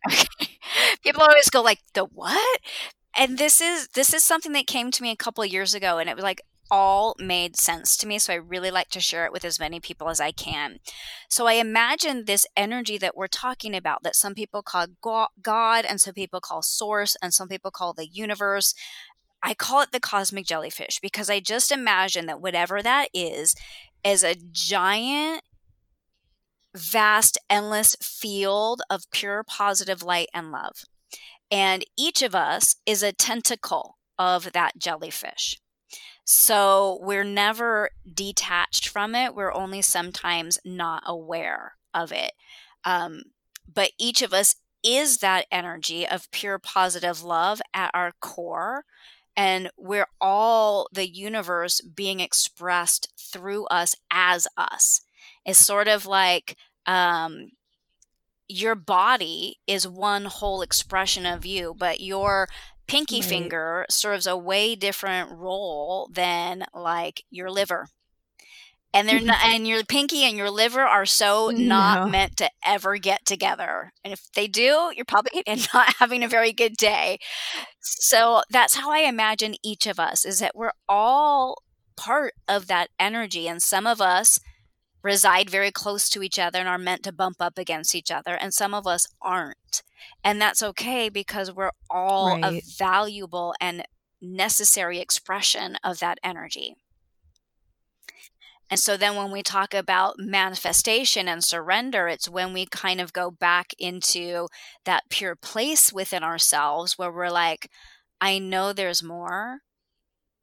okay. 0.07 0.27
People 1.03 1.21
always 1.21 1.49
go 1.49 1.61
like, 1.61 1.79
"The 1.93 2.05
what?" 2.05 2.59
And 3.17 3.37
this 3.37 3.61
is 3.61 3.87
this 3.89 4.13
is 4.13 4.23
something 4.23 4.51
that 4.53 4.67
came 4.67 4.91
to 4.91 5.01
me 5.01 5.11
a 5.11 5.15
couple 5.15 5.43
years 5.45 5.73
ago 5.73 5.97
and 5.97 6.09
it 6.09 6.15
was 6.15 6.23
like 6.23 6.41
all 6.69 7.15
made 7.19 7.55
sense 7.57 7.95
to 7.97 8.07
me. 8.07 8.19
So 8.19 8.33
I 8.33 8.37
really 8.37 8.71
like 8.71 8.89
to 8.89 8.99
share 8.99 9.25
it 9.25 9.31
with 9.31 9.45
as 9.45 9.59
many 9.59 9.79
people 9.79 10.09
as 10.09 10.19
I 10.19 10.31
can. 10.31 10.79
So 11.29 11.47
I 11.47 11.53
imagine 11.53 12.25
this 12.25 12.45
energy 12.55 12.97
that 12.97 13.15
we're 13.15 13.27
talking 13.27 13.75
about 13.75 14.03
that 14.03 14.15
some 14.15 14.33
people 14.33 14.61
call 14.61 14.87
God 15.41 15.85
and 15.85 16.01
some 16.01 16.13
people 16.13 16.41
call 16.41 16.61
source 16.61 17.15
and 17.21 17.33
some 17.33 17.47
people 17.47 17.71
call 17.71 17.93
the 17.93 18.07
universe. 18.07 18.73
I 19.43 19.53
call 19.53 19.81
it 19.81 19.91
the 19.91 19.99
cosmic 19.99 20.45
jellyfish 20.45 20.99
because 21.01 21.29
I 21.29 21.39
just 21.39 21.71
imagine 21.71 22.25
that 22.25 22.41
whatever 22.41 22.81
that 22.81 23.09
is 23.13 23.55
is 24.03 24.23
a 24.23 24.35
giant, 24.51 25.41
vast, 26.75 27.37
endless 27.49 27.95
field 28.01 28.81
of 28.89 29.09
pure 29.11 29.43
positive 29.43 30.03
light 30.03 30.29
and 30.33 30.51
love. 30.51 30.83
And 31.49 31.85
each 31.97 32.21
of 32.21 32.35
us 32.35 32.75
is 32.85 33.03
a 33.03 33.13
tentacle 33.13 33.97
of 34.17 34.51
that 34.53 34.77
jellyfish. 34.77 35.59
So 36.25 36.99
we're 37.01 37.23
never 37.23 37.91
detached 38.11 38.89
from 38.89 39.15
it. 39.15 39.33
We're 39.33 39.53
only 39.53 39.81
sometimes 39.81 40.59
not 40.65 41.03
aware 41.05 41.73
of 41.93 42.11
it. 42.11 42.33
Um, 42.83 43.21
but 43.73 43.91
each 43.97 44.21
of 44.21 44.33
us 44.33 44.55
is 44.83 45.19
that 45.19 45.45
energy 45.51 46.07
of 46.07 46.29
pure 46.31 46.59
positive 46.59 47.23
love 47.23 47.61
at 47.73 47.91
our 47.93 48.13
core 48.19 48.83
and 49.37 49.69
we're 49.77 50.07
all 50.19 50.89
the 50.91 51.07
universe 51.07 51.79
being 51.81 52.19
expressed 52.19 53.13
through 53.17 53.65
us 53.67 53.95
as 54.11 54.47
us. 54.57 55.01
It's 55.45 55.63
sort 55.63 55.87
of 55.87 56.07
like 56.07 56.57
um, 56.87 57.51
your 58.49 58.75
body 58.75 59.59
is 59.67 59.87
one 59.87 60.25
whole 60.25 60.61
expression 60.61 61.25
of 61.25 61.45
you, 61.45 61.75
but 61.77 62.01
your 62.01 62.49
pinky 62.87 63.21
right. 63.21 63.25
finger 63.25 63.85
serves 63.89 64.25
a 64.25 64.35
way 64.35 64.75
different 64.75 65.31
role 65.31 66.09
than 66.11 66.65
like 66.73 67.23
your 67.29 67.51
liver 67.51 67.89
and 68.93 69.07
they're 69.07 69.19
not 69.19 69.37
and 69.43 69.67
your 69.67 69.83
pinky 69.83 70.23
and 70.23 70.37
your 70.37 70.49
liver 70.49 70.81
are 70.81 71.05
so 71.05 71.49
not 71.49 72.05
no. 72.05 72.11
meant 72.11 72.37
to 72.37 72.49
ever 72.65 72.97
get 72.97 73.25
together 73.25 73.91
and 74.03 74.13
if 74.13 74.31
they 74.33 74.47
do 74.47 74.91
you're 74.95 75.05
probably 75.05 75.43
not 75.73 75.95
having 75.99 76.23
a 76.23 76.27
very 76.27 76.53
good 76.53 76.75
day 76.77 77.19
so 77.79 78.41
that's 78.49 78.75
how 78.75 78.91
i 78.91 78.99
imagine 78.99 79.55
each 79.63 79.85
of 79.85 79.99
us 79.99 80.25
is 80.25 80.39
that 80.39 80.55
we're 80.55 80.73
all 80.87 81.61
part 81.95 82.33
of 82.47 82.67
that 82.67 82.89
energy 82.99 83.47
and 83.47 83.61
some 83.61 83.87
of 83.87 83.99
us 83.99 84.39
reside 85.03 85.49
very 85.49 85.71
close 85.71 86.09
to 86.09 86.21
each 86.21 86.37
other 86.37 86.59
and 86.59 86.67
are 86.67 86.77
meant 86.77 87.03
to 87.03 87.11
bump 87.11 87.37
up 87.39 87.57
against 87.57 87.95
each 87.95 88.11
other 88.11 88.35
and 88.35 88.53
some 88.53 88.73
of 88.73 88.85
us 88.85 89.07
aren't 89.21 89.83
and 90.23 90.41
that's 90.41 90.63
okay 90.63 91.09
because 91.09 91.51
we're 91.51 91.71
all 91.89 92.39
right. 92.39 92.43
a 92.43 92.61
valuable 92.77 93.53
and 93.61 93.83
necessary 94.21 94.99
expression 94.99 95.77
of 95.83 95.99
that 95.99 96.17
energy 96.23 96.75
and 98.69 98.79
so 98.79 98.97
then 98.97 99.15
when 99.15 99.31
we 99.31 99.43
talk 99.43 99.73
about 99.73 100.15
manifestation 100.17 101.27
and 101.27 101.43
surrender, 101.43 102.07
it's 102.07 102.29
when 102.29 102.53
we 102.53 102.65
kind 102.65 102.99
of 102.99 103.13
go 103.13 103.31
back 103.31 103.73
into 103.79 104.47
that 104.85 105.03
pure 105.09 105.35
place 105.35 105.93
within 105.93 106.23
ourselves 106.23 106.97
where 106.97 107.11
we're 107.11 107.29
like, 107.29 107.69
I 108.19 108.39
know 108.39 108.73
there's 108.73 109.01
more. 109.01 109.59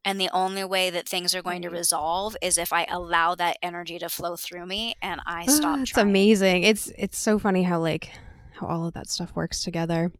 And 0.03 0.19
the 0.21 0.29
only 0.33 0.63
way 0.63 0.91
that 0.91 1.09
things 1.09 1.33
are 1.33 1.41
going 1.41 1.63
to 1.63 1.67
mm-hmm. 1.67 1.77
resolve 1.77 2.37
is 2.41 2.57
if 2.57 2.71
I 2.71 2.85
allow 2.85 3.33
that 3.35 3.57
energy 3.63 3.97
to 3.99 4.09
flow 4.09 4.35
through 4.35 4.65
me 4.67 4.95
and 5.01 5.19
I 5.25 5.45
stop. 5.47 5.79
Ah, 5.79 5.81
it's 5.81 5.97
amazing. 5.97 6.63
It's 6.63 6.91
it's 6.95 7.17
so 7.17 7.39
funny 7.39 7.63
how 7.63 7.79
like 7.79 8.11
how 8.53 8.67
all 8.67 8.87
of 8.87 8.93
that 8.93 9.09
stuff 9.09 9.35
works 9.35 9.63
together. 9.63 10.11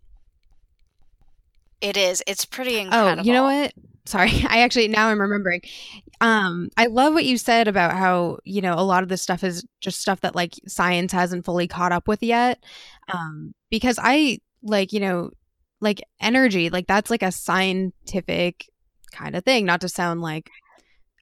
It 1.85 1.97
is. 1.97 2.23
It's 2.25 2.45
pretty 2.45 2.79
incredible. 2.79 3.21
Oh, 3.21 3.23
you 3.23 3.31
know 3.31 3.43
what? 3.43 3.71
Sorry, 4.05 4.31
I 4.49 4.61
actually 4.61 4.87
now 4.87 5.07
I'm 5.09 5.21
remembering. 5.21 5.61
Um, 6.19 6.69
I 6.77 6.87
love 6.87 7.13
what 7.13 7.25
you 7.25 7.37
said 7.37 7.67
about 7.67 7.91
how 7.91 8.39
you 8.43 8.61
know 8.61 8.73
a 8.73 8.81
lot 8.81 9.03
of 9.03 9.09
this 9.09 9.21
stuff 9.21 9.43
is 9.43 9.63
just 9.81 10.01
stuff 10.01 10.21
that 10.21 10.35
like 10.35 10.55
science 10.67 11.11
hasn't 11.11 11.45
fully 11.45 11.67
caught 11.67 11.91
up 11.91 12.07
with 12.07 12.23
yet. 12.23 12.63
Um, 13.13 13.53
because 13.69 13.99
I 14.01 14.39
like 14.63 14.93
you 14.93 14.99
know 14.99 15.29
like 15.79 16.01
energy 16.19 16.71
like 16.71 16.87
that's 16.87 17.11
like 17.11 17.21
a 17.21 17.31
scientific 17.31 18.67
kind 19.11 19.35
of 19.35 19.45
thing. 19.45 19.63
Not 19.65 19.81
to 19.81 19.89
sound 19.89 20.21
like 20.21 20.49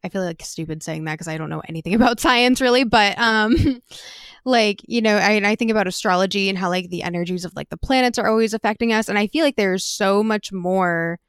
I 0.04 0.10
feel 0.10 0.24
like 0.24 0.42
stupid 0.44 0.84
saying 0.84 1.06
that 1.06 1.14
because 1.14 1.28
I 1.28 1.38
don't 1.38 1.50
know 1.50 1.62
anything 1.68 1.94
about 1.96 2.20
science 2.20 2.62
really, 2.62 2.84
but 2.84 3.18
um 3.18 3.82
like 4.46 4.82
you 4.88 5.02
know 5.02 5.18
I, 5.18 5.36
I 5.44 5.56
think 5.56 5.72
about 5.72 5.88
astrology 5.88 6.50
and 6.50 6.58
how 6.58 6.70
like 6.70 6.90
the 6.90 7.04
energies 7.04 7.46
of 7.46 7.56
like 7.56 7.70
the 7.70 7.78
planets 7.78 8.20
are 8.20 8.28
always 8.28 8.54
affecting 8.54 8.92
us 8.92 9.08
and 9.10 9.18
i 9.18 9.28
feel 9.28 9.44
like 9.44 9.56
there's 9.56 9.86
so 9.86 10.24
much 10.24 10.52
more 10.52 11.20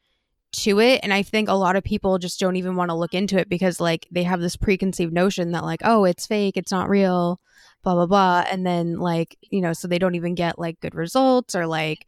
to 0.52 0.80
it 0.80 1.00
and 1.02 1.12
i 1.12 1.22
think 1.22 1.48
a 1.48 1.54
lot 1.54 1.76
of 1.76 1.84
people 1.84 2.18
just 2.18 2.40
don't 2.40 2.56
even 2.56 2.76
want 2.76 2.90
to 2.90 2.94
look 2.94 3.14
into 3.14 3.38
it 3.38 3.48
because 3.48 3.80
like 3.80 4.06
they 4.10 4.22
have 4.22 4.40
this 4.40 4.56
preconceived 4.56 5.12
notion 5.12 5.52
that 5.52 5.64
like 5.64 5.80
oh 5.84 6.04
it's 6.04 6.26
fake 6.26 6.56
it's 6.56 6.72
not 6.72 6.88
real 6.88 7.40
blah 7.82 7.94
blah 7.94 8.06
blah 8.06 8.44
and 8.50 8.66
then 8.66 8.98
like 8.98 9.36
you 9.50 9.60
know 9.60 9.72
so 9.72 9.86
they 9.86 9.98
don't 9.98 10.14
even 10.14 10.34
get 10.34 10.58
like 10.58 10.80
good 10.80 10.94
results 10.94 11.54
or 11.54 11.66
like 11.66 12.06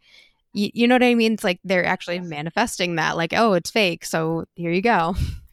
you, 0.53 0.71
you 0.73 0.89
know 0.89 0.95
what 0.95 1.03
i 1.03 1.15
mean? 1.15 1.35
It's 1.35 1.45
like 1.45 1.61
they're 1.65 1.85
actually 1.85 2.19
manifesting 2.21 2.97
that 2.97 3.17
like 3.17 3.33
oh 3.35 3.53
it's 3.53 3.71
fake 3.71 4.05
so 4.05 4.47
here 4.55 4.71
you 4.71 4.83
go 4.83 5.15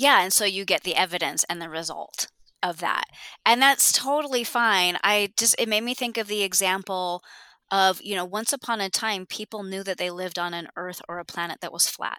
yeah 0.00 0.22
and 0.22 0.32
so 0.32 0.44
you 0.44 0.64
get 0.64 0.82
the 0.82 0.96
evidence 0.96 1.44
and 1.48 1.60
the 1.60 1.68
result 1.68 2.28
of 2.62 2.78
that. 2.80 3.04
And 3.44 3.60
that's 3.60 3.92
totally 3.92 4.44
fine. 4.44 4.98
I 5.02 5.32
just, 5.36 5.54
it 5.58 5.68
made 5.68 5.82
me 5.82 5.94
think 5.94 6.18
of 6.18 6.26
the 6.26 6.42
example 6.42 7.22
of, 7.70 8.00
you 8.02 8.14
know, 8.14 8.24
once 8.24 8.52
upon 8.52 8.80
a 8.80 8.90
time, 8.90 9.26
people 9.26 9.62
knew 9.62 9.82
that 9.82 9.98
they 9.98 10.10
lived 10.10 10.38
on 10.38 10.54
an 10.54 10.68
earth 10.76 11.00
or 11.08 11.18
a 11.18 11.24
planet 11.24 11.58
that 11.60 11.72
was 11.72 11.86
flat. 11.88 12.18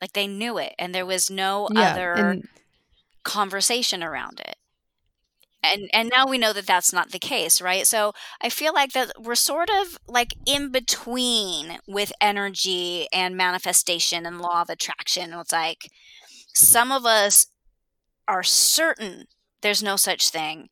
Like 0.00 0.12
they 0.14 0.26
knew 0.26 0.58
it, 0.58 0.74
and 0.78 0.94
there 0.94 1.06
was 1.06 1.30
no 1.30 1.68
yeah, 1.72 1.92
other 1.92 2.12
and- 2.14 2.48
conversation 3.22 4.02
around 4.02 4.40
it. 4.40 4.56
And 5.62 5.88
and 5.92 6.10
now 6.12 6.26
we 6.26 6.38
know 6.38 6.52
that 6.52 6.66
that's 6.66 6.92
not 6.92 7.10
the 7.10 7.18
case 7.18 7.60
right? 7.60 7.86
So 7.86 8.12
i 8.40 8.48
feel 8.48 8.72
like 8.74 8.92
that 8.92 9.12
we're 9.20 9.34
sort 9.34 9.70
of 9.70 9.98
like 10.08 10.34
in 10.46 10.70
between 10.70 11.78
with 11.86 12.12
energy 12.20 13.06
and 13.12 13.36
manifestation 13.36 14.26
and 14.26 14.40
law 14.40 14.62
of 14.62 14.70
attraction. 14.70 15.32
It's 15.34 15.52
like 15.52 15.88
some 16.54 16.92
of 16.92 17.06
us 17.06 17.46
are 18.28 18.42
certain 18.42 19.26
there's 19.62 19.82
no 19.82 19.96
such 19.96 20.30
thing 20.30 20.68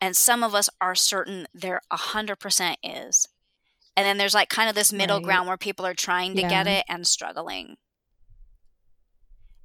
and 0.00 0.16
some 0.16 0.42
of 0.42 0.54
us 0.54 0.68
are 0.80 0.94
certain 0.94 1.46
there 1.54 1.80
100% 1.92 2.76
is. 2.82 3.26
And 3.96 4.06
then 4.06 4.18
there's 4.18 4.34
like 4.34 4.48
kind 4.48 4.68
of 4.68 4.74
this 4.74 4.92
middle 4.92 5.20
Right. 5.20 5.22
ground 5.22 5.48
where 5.48 5.56
people 5.58 5.86
are 5.86 5.94
trying 5.94 6.36
to 6.36 6.44
get 6.44 6.66
it 6.66 6.84
and 6.88 7.06
struggling 7.06 7.76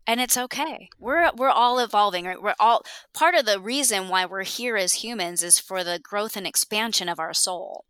and 0.07 0.21
it's 0.21 0.37
okay. 0.37 0.89
We're 0.97 1.29
we're 1.35 1.49
all 1.49 1.79
evolving 1.79 2.25
right? 2.25 2.41
We're 2.41 2.55
all 2.59 2.83
part 3.13 3.35
of 3.35 3.45
the 3.45 3.59
reason 3.59 4.07
why 4.07 4.25
we're 4.25 4.43
here 4.43 4.77
as 4.77 4.93
humans 4.93 5.43
is 5.43 5.59
for 5.59 5.83
the 5.83 5.99
growth 6.01 6.37
and 6.37 6.47
expansion 6.47 7.09
of 7.09 7.19
our 7.19 7.33
soul. 7.33 7.83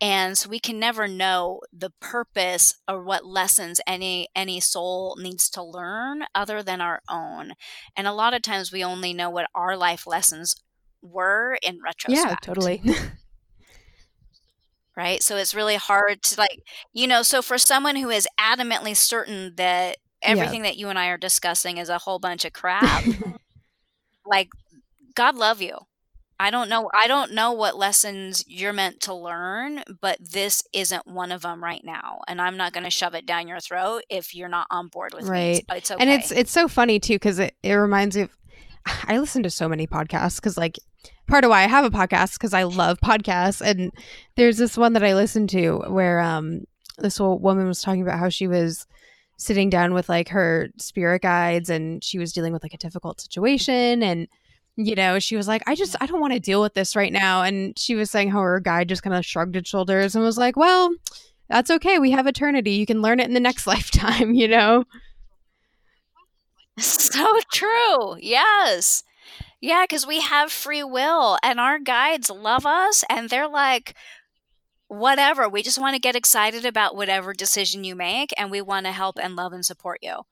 And 0.00 0.36
so 0.36 0.48
we 0.48 0.58
can 0.58 0.80
never 0.80 1.06
know 1.06 1.60
the 1.72 1.92
purpose 2.00 2.74
or 2.88 3.04
what 3.04 3.24
lessons 3.24 3.80
any 3.86 4.28
any 4.34 4.58
soul 4.58 5.16
needs 5.20 5.48
to 5.50 5.62
learn 5.62 6.24
other 6.34 6.62
than 6.62 6.80
our 6.80 7.02
own. 7.08 7.52
And 7.96 8.06
a 8.06 8.12
lot 8.12 8.34
of 8.34 8.42
times 8.42 8.72
we 8.72 8.82
only 8.82 9.12
know 9.12 9.30
what 9.30 9.48
our 9.54 9.76
life 9.76 10.06
lessons 10.06 10.56
were 11.02 11.58
in 11.62 11.78
retrospect. 11.84 12.28
Yeah, 12.28 12.36
totally. 12.42 12.82
right? 14.96 15.22
So 15.22 15.36
it's 15.36 15.54
really 15.54 15.76
hard 15.76 16.22
to 16.22 16.40
like 16.40 16.62
you 16.92 17.06
know 17.06 17.22
so 17.22 17.42
for 17.42 17.58
someone 17.58 17.96
who 17.96 18.10
is 18.10 18.28
adamantly 18.40 18.96
certain 18.96 19.54
that 19.56 19.98
Yeah. 20.24 20.30
everything 20.30 20.62
that 20.62 20.76
you 20.76 20.88
and 20.88 20.98
i 20.98 21.06
are 21.08 21.18
discussing 21.18 21.76
is 21.78 21.88
a 21.88 21.98
whole 21.98 22.18
bunch 22.18 22.44
of 22.44 22.52
crap 22.52 23.04
like 24.26 24.48
god 25.14 25.36
love 25.36 25.60
you 25.60 25.76
i 26.40 26.50
don't 26.50 26.68
know 26.68 26.90
i 26.94 27.06
don't 27.06 27.32
know 27.32 27.52
what 27.52 27.76
lessons 27.76 28.44
you're 28.46 28.72
meant 28.72 29.00
to 29.02 29.14
learn 29.14 29.82
but 30.00 30.18
this 30.20 30.62
isn't 30.72 31.06
one 31.06 31.30
of 31.30 31.42
them 31.42 31.62
right 31.62 31.82
now 31.84 32.20
and 32.26 32.40
i'm 32.40 32.56
not 32.56 32.72
going 32.72 32.84
to 32.84 32.90
shove 32.90 33.14
it 33.14 33.26
down 33.26 33.46
your 33.48 33.60
throat 33.60 34.02
if 34.08 34.34
you're 34.34 34.48
not 34.48 34.66
on 34.70 34.88
board 34.88 35.12
with 35.14 35.24
me 35.24 35.30
Right. 35.30 35.64
it's, 35.68 35.76
it's 35.76 35.90
okay 35.90 36.02
And 36.02 36.10
it's 36.10 36.30
it's 36.30 36.52
so 36.52 36.68
funny 36.68 36.98
too 36.98 37.14
because 37.14 37.38
it, 37.38 37.54
it 37.62 37.74
reminds 37.74 38.16
me 38.16 38.22
of 38.22 38.30
I 39.06 39.18
listen 39.18 39.42
to 39.44 39.50
so 39.50 39.68
many 39.68 39.86
podcasts 39.86 40.36
because 40.36 40.56
like 40.56 40.78
part 41.26 41.44
of 41.44 41.50
why 41.50 41.62
I 41.64 41.68
have 41.68 41.84
a 41.84 41.90
podcast 41.90 42.34
because 42.34 42.52
I 42.52 42.64
love 42.64 42.98
podcasts 43.00 43.60
and 43.60 43.92
there's 44.36 44.58
this 44.58 44.76
one 44.76 44.92
that 44.94 45.04
I 45.04 45.14
listened 45.14 45.50
to 45.50 45.78
where 45.88 46.20
um 46.20 46.64
this 46.98 47.18
woman 47.18 47.66
was 47.66 47.80
talking 47.82 48.02
about 48.02 48.18
how 48.18 48.28
she 48.28 48.46
was 48.46 48.86
sitting 49.44 49.68
down 49.70 49.94
with 49.94 50.08
like 50.08 50.28
her 50.30 50.68
spirit 50.78 51.22
guides 51.22 51.68
and 51.68 52.02
she 52.02 52.18
was 52.18 52.32
dealing 52.32 52.52
with 52.52 52.62
like 52.62 52.74
a 52.74 52.78
difficult 52.78 53.20
situation 53.20 54.02
and 54.02 54.26
you 54.76 54.94
know 54.94 55.18
she 55.18 55.36
was 55.36 55.46
like 55.46 55.62
I 55.66 55.74
just 55.74 55.94
I 56.00 56.06
don't 56.06 56.20
want 56.20 56.32
to 56.32 56.40
deal 56.40 56.60
with 56.60 56.74
this 56.74 56.96
right 56.96 57.12
now. 57.12 57.42
And 57.42 57.78
she 57.78 57.94
was 57.94 58.10
saying 58.10 58.30
how 58.30 58.40
her 58.40 58.60
guide 58.60 58.88
just 58.88 59.02
kind 59.02 59.14
of 59.14 59.24
shrugged 59.24 59.54
his 59.54 59.66
shoulders 59.66 60.14
and 60.14 60.24
was 60.24 60.38
like 60.38 60.56
well 60.56 60.90
that's 61.48 61.70
okay. 61.70 61.98
We 61.98 62.10
have 62.12 62.26
eternity. 62.26 62.72
You 62.72 62.86
can 62.86 63.02
learn 63.02 63.20
it 63.20 63.28
in 63.28 63.34
the 63.34 63.40
next 63.40 63.66
lifetime 63.68 64.34
you 64.34 64.48
know? 64.48 64.84
So 66.78 67.38
true. 67.52 68.16
Yes. 68.20 69.04
Yeah 69.60 69.84
because 69.84 70.06
we 70.06 70.20
have 70.20 70.50
free 70.50 70.82
will 70.82 71.38
and 71.42 71.60
our 71.60 71.78
guides 71.78 72.30
love 72.30 72.66
us 72.66 73.04
and 73.08 73.30
they're 73.30 73.48
like 73.48 73.94
whatever. 74.98 75.48
We 75.48 75.62
just 75.62 75.78
want 75.78 75.94
to 75.94 76.00
get 76.00 76.16
excited 76.16 76.64
about 76.64 76.96
whatever 76.96 77.32
decision 77.32 77.84
you 77.84 77.94
make 77.94 78.32
and 78.36 78.50
we 78.50 78.60
want 78.60 78.86
to 78.86 78.92
help 78.92 79.18
and 79.22 79.36
love 79.36 79.52
and 79.52 79.64
support 79.64 79.98
you. 80.02 80.22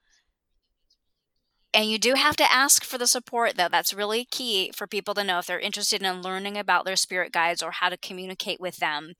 And 1.74 1.90
you 1.90 1.98
do 1.98 2.14
have 2.14 2.36
to 2.36 2.52
ask 2.52 2.84
for 2.84 2.98
the 2.98 3.06
support 3.06 3.56
though. 3.56 3.68
That's 3.70 3.94
really 3.94 4.24
key 4.24 4.72
for 4.74 4.86
people 4.86 5.14
to 5.14 5.24
know 5.24 5.38
if 5.38 5.46
they're 5.46 5.58
interested 5.58 6.02
in 6.02 6.22
learning 6.22 6.58
about 6.58 6.84
their 6.84 6.96
spirit 6.96 7.32
guides 7.32 7.62
or 7.62 7.70
how 7.70 7.88
to 7.88 7.96
communicate 7.96 8.60
with 8.60 8.76
them 8.76 9.14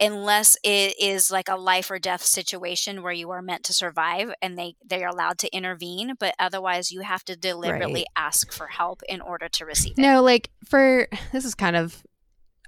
unless 0.00 0.56
it 0.64 0.94
is 1.00 1.30
like 1.30 1.48
a 1.48 1.56
life 1.56 1.88
or 1.90 1.98
death 2.00 2.22
situation 2.22 3.00
where 3.02 3.12
you 3.12 3.30
are 3.30 3.40
meant 3.42 3.62
to 3.64 3.72
survive 3.72 4.32
and 4.42 4.58
they 4.58 4.74
they 4.84 5.04
are 5.04 5.08
allowed 5.08 5.38
to 5.38 5.54
intervene 5.54 6.14
but 6.18 6.34
otherwise 6.36 6.90
you 6.90 7.02
have 7.02 7.24
to 7.24 7.36
deliberately 7.36 8.00
Right. 8.00 8.06
ask 8.16 8.52
for 8.52 8.66
help 8.66 9.02
in 9.08 9.20
order 9.20 9.48
to 9.48 9.64
receive 9.64 9.94
it. 9.96 10.00
No, 10.02 10.20
like 10.20 10.50
for 10.68 11.06
this 11.32 11.44
is 11.44 11.54
kind 11.54 11.76
of 11.76 12.02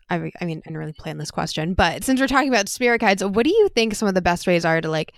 I 0.08 0.18
mean, 0.18 0.32
I 0.40 0.44
mean, 0.44 0.58
I 0.58 0.68
didn't 0.68 0.78
really 0.78 0.92
plan 0.92 1.18
this 1.18 1.30
question, 1.30 1.74
but 1.74 2.04
since 2.04 2.20
we're 2.20 2.28
talking 2.28 2.48
about 2.48 2.68
spirit 2.68 3.00
guides, 3.00 3.24
what 3.24 3.44
do 3.44 3.50
you 3.50 3.68
think 3.74 3.94
some 3.94 4.08
of 4.08 4.14
the 4.14 4.22
best 4.22 4.46
ways 4.46 4.64
are 4.64 4.80
to 4.80 4.88
like 4.88 5.12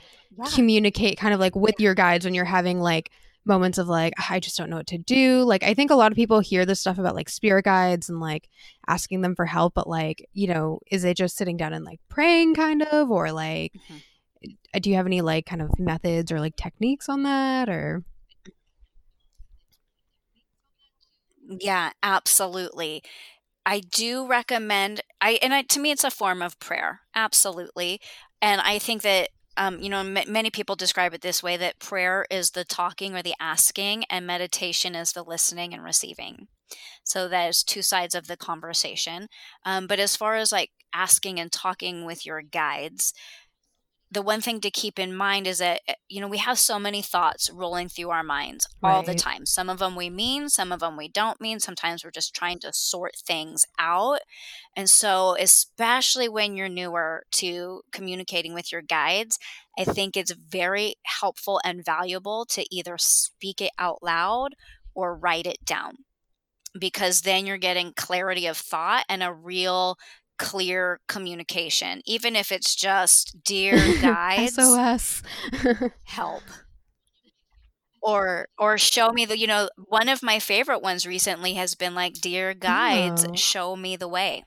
communicate 0.55 1.19
kind 1.19 1.35
of 1.35 1.41
like 1.41 1.55
with 1.55 1.75
your 1.79 1.95
guides 1.95 2.25
when 2.25 2.33
you're 2.35 2.45
having 2.45 2.81
like 2.81 3.11
moments 3.45 3.79
of 3.79 3.89
like 3.89 4.13
I 4.31 4.41
just 4.41 4.57
don't 4.57 4.71
know 4.71 4.77
what 4.77 4.87
to 4.89 4.99
do? 4.99 5.43
Like 5.43 5.63
I 5.63 5.75
think 5.75 5.91
a 5.91 5.95
lot 5.95 6.11
of 6.11 6.17
people 6.17 6.41
hear 6.41 6.65
this 6.65 6.81
stuff 6.81 6.99
about 6.99 7.15
like 7.15 7.29
spirit 7.29 7.65
guides 7.67 8.09
and 8.09 8.19
like 8.21 8.49
asking 8.87 9.21
them 9.21 9.35
for 9.35 9.45
help, 9.45 9.75
but 9.75 9.89
like, 9.89 10.27
you 10.33 10.49
know, 10.49 10.81
is 10.91 11.05
it 11.05 11.17
just 11.19 11.37
sitting 11.37 11.57
down 11.59 11.75
and 11.75 11.85
like 11.85 12.01
praying 12.09 12.55
kind 12.55 12.83
of 12.83 13.11
or 13.11 13.31
like 13.31 13.73
Mhm. 13.91 14.03
uh, 14.75 14.79
do 14.79 14.89
you 14.89 14.97
have 14.97 15.07
any 15.07 15.21
like 15.21 15.45
kind 15.45 15.61
of 15.61 15.79
methods 15.79 16.33
or 16.33 16.41
like 16.41 16.57
techniques 16.57 17.09
on 17.09 17.25
that 17.25 17.69
or 17.69 18.05
Yeah, 21.51 21.93
absolutely. 22.03 23.03
I 23.69 23.81
do 23.81 24.27
recommend 24.27 25.03
I 25.21 25.39
and 25.43 25.53
I, 25.53 25.61
to 25.63 25.79
me 25.79 25.91
it's 25.91 26.03
a 26.03 26.11
form 26.11 26.41
of 26.41 26.59
prayer. 26.59 27.03
Absolutely. 27.15 28.01
And 28.41 28.63
I 28.63 28.79
think 28.79 29.03
that 29.03 29.29
um, 29.59 29.81
you 29.81 29.91
know, 29.91 29.99
m- 29.99 30.33
many 30.33 30.51
people 30.51 30.75
describe 30.75 31.13
it 31.13 31.21
this 31.21 31.43
way 31.43 31.59
that 31.59 31.79
prayer 31.79 32.25
is 32.31 32.53
the 32.53 32.65
talking 32.65 33.15
or 33.15 33.23
the 33.23 33.35
asking, 33.41 34.05
and 34.09 34.27
meditation 34.27 34.95
is 34.95 35.13
the 35.13 35.25
listening 35.25 35.75
and 35.75 35.83
receiving. 35.83 36.47
So 37.05 37.29
there's 37.29 37.65
two 37.65 37.83
sides 37.83 38.15
of 38.15 38.29
the 38.29 38.37
conversation. 38.37 39.27
Um, 39.65 39.87
but 39.87 39.99
as 39.99 40.17
far 40.17 40.37
as 40.37 40.53
like 40.53 40.71
asking 40.95 41.41
and 41.41 41.51
talking 41.51 42.05
with 42.05 42.25
your 42.25 42.41
guides, 42.41 43.13
the 44.11 44.23
one 44.23 44.41
thing 44.41 44.61
to 44.61 44.71
keep 44.71 44.99
in 44.99 45.15
mind 45.15 45.47
is 45.47 45.59
that 45.59 45.83
eh, 45.87 45.95
you 46.09 46.21
know 46.21 46.29
we 46.29 46.39
have 46.39 46.59
so 46.59 46.79
many 46.79 47.03
thoughts 47.03 47.51
rolling 47.51 47.89
through 47.89 48.11
our 48.11 48.23
minds 48.23 48.67
all 48.83 49.03
the 49.03 49.15
time. 49.15 49.45
Some 49.47 49.69
of 49.69 49.79
them 49.79 49.97
we 49.97 50.09
mean 50.11 50.49
some 50.49 50.73
of 50.73 50.81
them 50.81 50.97
we 50.97 51.09
don't 51.09 51.41
mean. 51.41 51.61
Sometimes 51.61 52.05
we're 52.05 52.11
just 52.11 52.35
trying 52.35 52.59
to 52.61 52.73
sort 52.73 53.17
things 53.17 53.67
out. 53.79 54.21
And 54.77 54.89
so 54.89 55.37
especially 55.39 56.29
when 56.29 56.57
you're 56.57 56.69
newer 56.69 57.25
to 57.33 57.83
communicating 57.93 58.55
with 58.55 58.73
your 58.73 58.83
guides 58.83 59.39
i 59.79 59.85
think 59.85 60.17
it's 60.17 60.33
very 60.33 60.95
helpful 61.05 61.61
and 61.65 61.85
valuable 61.85 62.45
to 62.45 62.65
either 62.75 62.97
speak 62.99 63.61
it 63.61 63.71
out 63.79 64.03
loud 64.03 64.55
or 64.95 65.15
write 65.15 65.47
it 65.47 65.65
down 65.65 65.99
because 66.79 67.23
then 67.23 67.47
you're 67.47 67.59
getting 67.59 67.93
clarity 67.97 68.47
of 68.47 68.57
thought 68.57 69.05
and 69.09 69.23
a 69.23 69.33
real 69.33 69.97
clear 70.39 71.01
communication 71.09 72.03
even 72.07 72.37
if 72.37 72.53
it's 72.53 72.75
just 72.75 73.43
dear 73.45 73.89
guides 73.99 74.83
SOS? 74.95 75.23
help 76.05 76.51
or 78.03 78.49
or 78.59 78.79
show 78.79 79.11
me 79.13 79.25
the 79.25 79.39
you 79.39 79.47
know 79.47 79.69
one 79.77 80.09
of 80.09 80.23
my 80.23 80.39
favorite 80.39 80.83
ones 80.83 81.07
recently 81.07 81.55
has 81.55 81.75
been 81.75 81.95
like 81.95 82.15
dear 82.21 82.55
guides 82.55 83.25
Oh. 83.25 83.35
show 83.35 83.77
me 83.77 83.97
the 83.97 84.09
way 84.09 84.45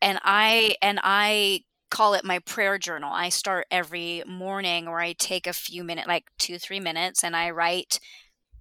and 0.00 0.18
i 0.22 0.74
and 0.82 1.00
i 1.02 1.60
call 1.90 2.14
it 2.14 2.24
my 2.24 2.38
prayer 2.40 2.78
journal 2.78 3.12
i 3.12 3.28
start 3.28 3.66
every 3.70 4.22
morning 4.26 4.86
where 4.86 5.00
i 5.00 5.12
take 5.12 5.46
a 5.46 5.52
few 5.52 5.84
minutes 5.84 6.08
like 6.08 6.24
two 6.38 6.58
three 6.58 6.80
minutes 6.80 7.22
and 7.24 7.36
i 7.36 7.50
write 7.50 8.00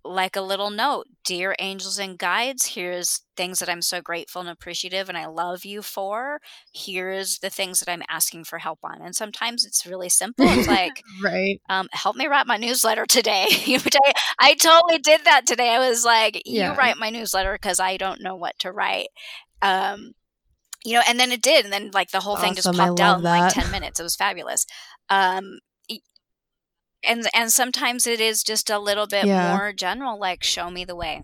like 0.05 0.35
a 0.35 0.41
little 0.41 0.69
note 0.69 1.07
dear 1.23 1.55
angels 1.59 1.97
and 1.97 2.17
guides 2.19 2.67
here's 2.67 3.21
things 3.37 3.59
that 3.59 3.69
i'm 3.69 3.81
so 3.81 4.01
grateful 4.01 4.41
and 4.41 4.49
appreciative 4.49 5.07
and 5.07 5.17
i 5.17 5.25
love 5.25 5.63
you 5.63 5.81
for 5.81 6.39
here's 6.73 7.39
the 7.39 7.49
things 7.49 7.79
that 7.79 7.89
i'm 7.89 8.03
asking 8.09 8.43
for 8.43 8.59
help 8.59 8.79
on 8.83 9.01
and 9.01 9.15
sometimes 9.15 9.63
it's 9.65 9.85
really 9.85 10.09
simple 10.21 10.45
it's 10.47 10.67
like 10.67 11.01
right. 11.23 11.59
um, 11.69 11.87
help 11.91 12.15
me 12.15 12.27
write 12.27 12.47
my 12.47 12.57
newsletter 12.57 13.05
today. 13.05 13.45
Which 13.67 13.95
I, 14.05 14.11
I 14.39 14.53
totally 14.55 14.99
did 14.99 15.21
that 15.25 15.45
today. 15.45 15.69
I 15.69 15.87
was 15.89 16.03
like, 16.05 16.41
Yeah. 16.45 16.71
you 16.71 16.77
write 16.77 16.97
my 16.97 17.09
newsletter 17.09 17.53
because 17.53 17.79
I 17.79 17.97
don't 17.97 18.21
know 18.21 18.35
what 18.35 18.57
to 18.59 18.71
write. 18.71 19.07
Um, 19.61 20.13
you 20.85 20.93
know, 20.93 21.01
and 21.07 21.19
then 21.19 21.31
it 21.31 21.41
did. 21.41 21.63
And 21.63 21.73
then 21.73 21.91
like 21.93 22.11
the 22.11 22.19
whole 22.19 22.35
thing 22.35 22.55
just 22.55 22.71
popped 22.71 22.99
out 22.99 23.19
in 23.19 23.23
like 23.23 23.53
10 23.53 23.71
minutes. 23.71 23.99
It 23.99 24.03
was 24.03 24.15
fabulous. 24.15 24.65
Um, 25.09 25.59
and, 27.05 27.27
and 27.33 27.51
sometimes 27.51 28.07
it 28.07 28.19
is 28.21 28.43
just 28.43 28.69
a 28.69 28.79
little 28.79 29.07
bit 29.07 29.29
Yeah. 29.29 29.31
more 29.31 29.73
general, 29.73 30.19
like 30.19 30.43
show 30.43 30.69
me 30.69 30.85
the 30.85 30.95
way. 30.95 31.23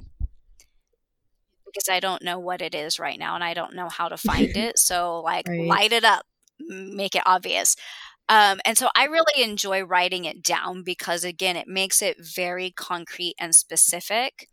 Because 1.65 1.89
I 1.89 1.99
don't 1.99 2.23
know 2.23 2.39
what 2.39 2.61
it 2.61 2.73
is 2.73 2.99
right 2.99 3.19
now 3.19 3.35
and 3.35 3.43
I 3.43 3.53
don't 3.53 3.75
know 3.75 3.89
how 3.89 4.09
to 4.09 4.17
find 4.17 4.49
it. 4.55 4.79
So 4.79 5.19
like 5.21 5.45
Right. 5.47 5.57
light 5.57 5.91
it 5.93 6.03
up, 6.03 6.25
make 6.59 7.15
it 7.15 7.21
obvious. 7.25 7.75
Um, 8.29 8.61
and 8.65 8.77
so 8.77 8.89
I 8.95 9.05
really 9.05 9.43
enjoy 9.43 9.83
writing 9.83 10.25
it 10.25 10.43
down 10.43 10.83
because, 10.83 11.25
again, 11.25 11.57
it 11.57 11.67
makes 11.67 12.01
it 12.01 12.17
very 12.23 12.71
concrete 12.71 13.35
and 13.39 13.55
specific. 13.55 14.47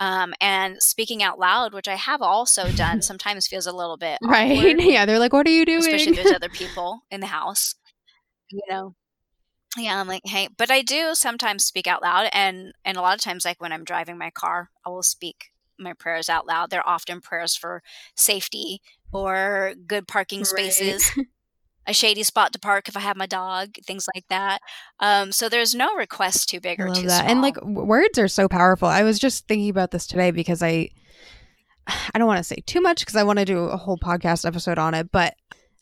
Um, 0.00 0.34
and 0.40 0.82
speaking 0.82 1.22
out 1.22 1.38
loud, 1.38 1.74
which 1.74 1.88
I 1.88 1.96
have 1.96 2.22
also 2.22 2.72
done, 2.72 3.02
sometimes 3.02 3.46
feels 3.48 3.66
a 3.66 3.72
little 3.76 3.96
bit 3.98 4.20
Right. 4.20 4.76
awkward, 4.76 4.78
Yeah, 4.80 5.04
they're 5.06 5.18
like, 5.18 5.32
"What 5.32 5.46
are 5.46 5.50
you 5.50 5.64
doing?" 5.66 5.88
especially 5.88 6.10
if 6.10 6.14
there's 6.16 6.30
other 6.30 6.48
people 6.50 7.00
in 7.10 7.20
the 7.20 7.26
house. 7.28 7.74
You 8.50 8.62
know, 8.70 8.94
yeah, 9.76 10.00
I'm 10.00 10.08
like, 10.08 10.22
hey, 10.24 10.48
but 10.56 10.70
I 10.70 10.82
do 10.82 11.14
sometimes 11.14 11.64
speak 11.64 11.86
out 11.86 12.02
loud, 12.02 12.28
and 12.32 12.72
and 12.84 12.96
a 12.96 13.00
lot 13.00 13.14
of 13.14 13.20
times, 13.20 13.44
like 13.44 13.60
when 13.60 13.72
I'm 13.72 13.84
driving 13.84 14.18
my 14.18 14.30
car, 14.30 14.70
I 14.84 14.90
will 14.90 15.02
speak 15.02 15.50
my 15.78 15.92
prayers 15.92 16.28
out 16.28 16.46
loud. 16.46 16.70
They're 16.70 16.86
often 16.86 17.20
prayers 17.20 17.56
for 17.56 17.82
safety 18.16 18.82
or 19.12 19.74
good 19.86 20.06
parking 20.08 20.44
spaces. 20.44 21.10
Right. 21.16 21.26
a 21.86 21.94
shady 21.94 22.22
spot 22.22 22.52
to 22.52 22.58
park 22.58 22.88
if 22.88 22.96
I 22.96 23.00
have 23.00 23.16
my 23.16 23.26
dog, 23.26 23.74
things 23.84 24.06
like 24.14 24.24
that. 24.28 24.60
Um, 25.00 25.32
so 25.32 25.48
there's 25.48 25.74
no 25.74 25.94
request 25.96 26.48
too 26.48 26.60
big 26.60 26.78
or 26.78 26.88
too 26.88 27.06
that. 27.06 27.20
small. 27.20 27.30
And 27.30 27.42
like 27.42 27.60
words 27.64 28.18
are 28.18 28.28
so 28.28 28.48
powerful. 28.48 28.86
I 28.86 29.02
was 29.02 29.18
just 29.18 29.48
thinking 29.48 29.70
about 29.70 29.90
this 29.90 30.06
today 30.06 30.30
because 30.30 30.62
I, 30.62 30.90
I 32.14 32.18
don't 32.18 32.26
want 32.26 32.38
to 32.38 32.44
say 32.44 32.62
too 32.66 32.80
much 32.80 33.00
because 33.00 33.16
I 33.16 33.22
want 33.22 33.38
to 33.38 33.44
do 33.44 33.64
a 33.64 33.76
whole 33.76 33.98
podcast 33.98 34.46
episode 34.46 34.78
on 34.78 34.94
it, 34.94 35.10
but 35.10 35.34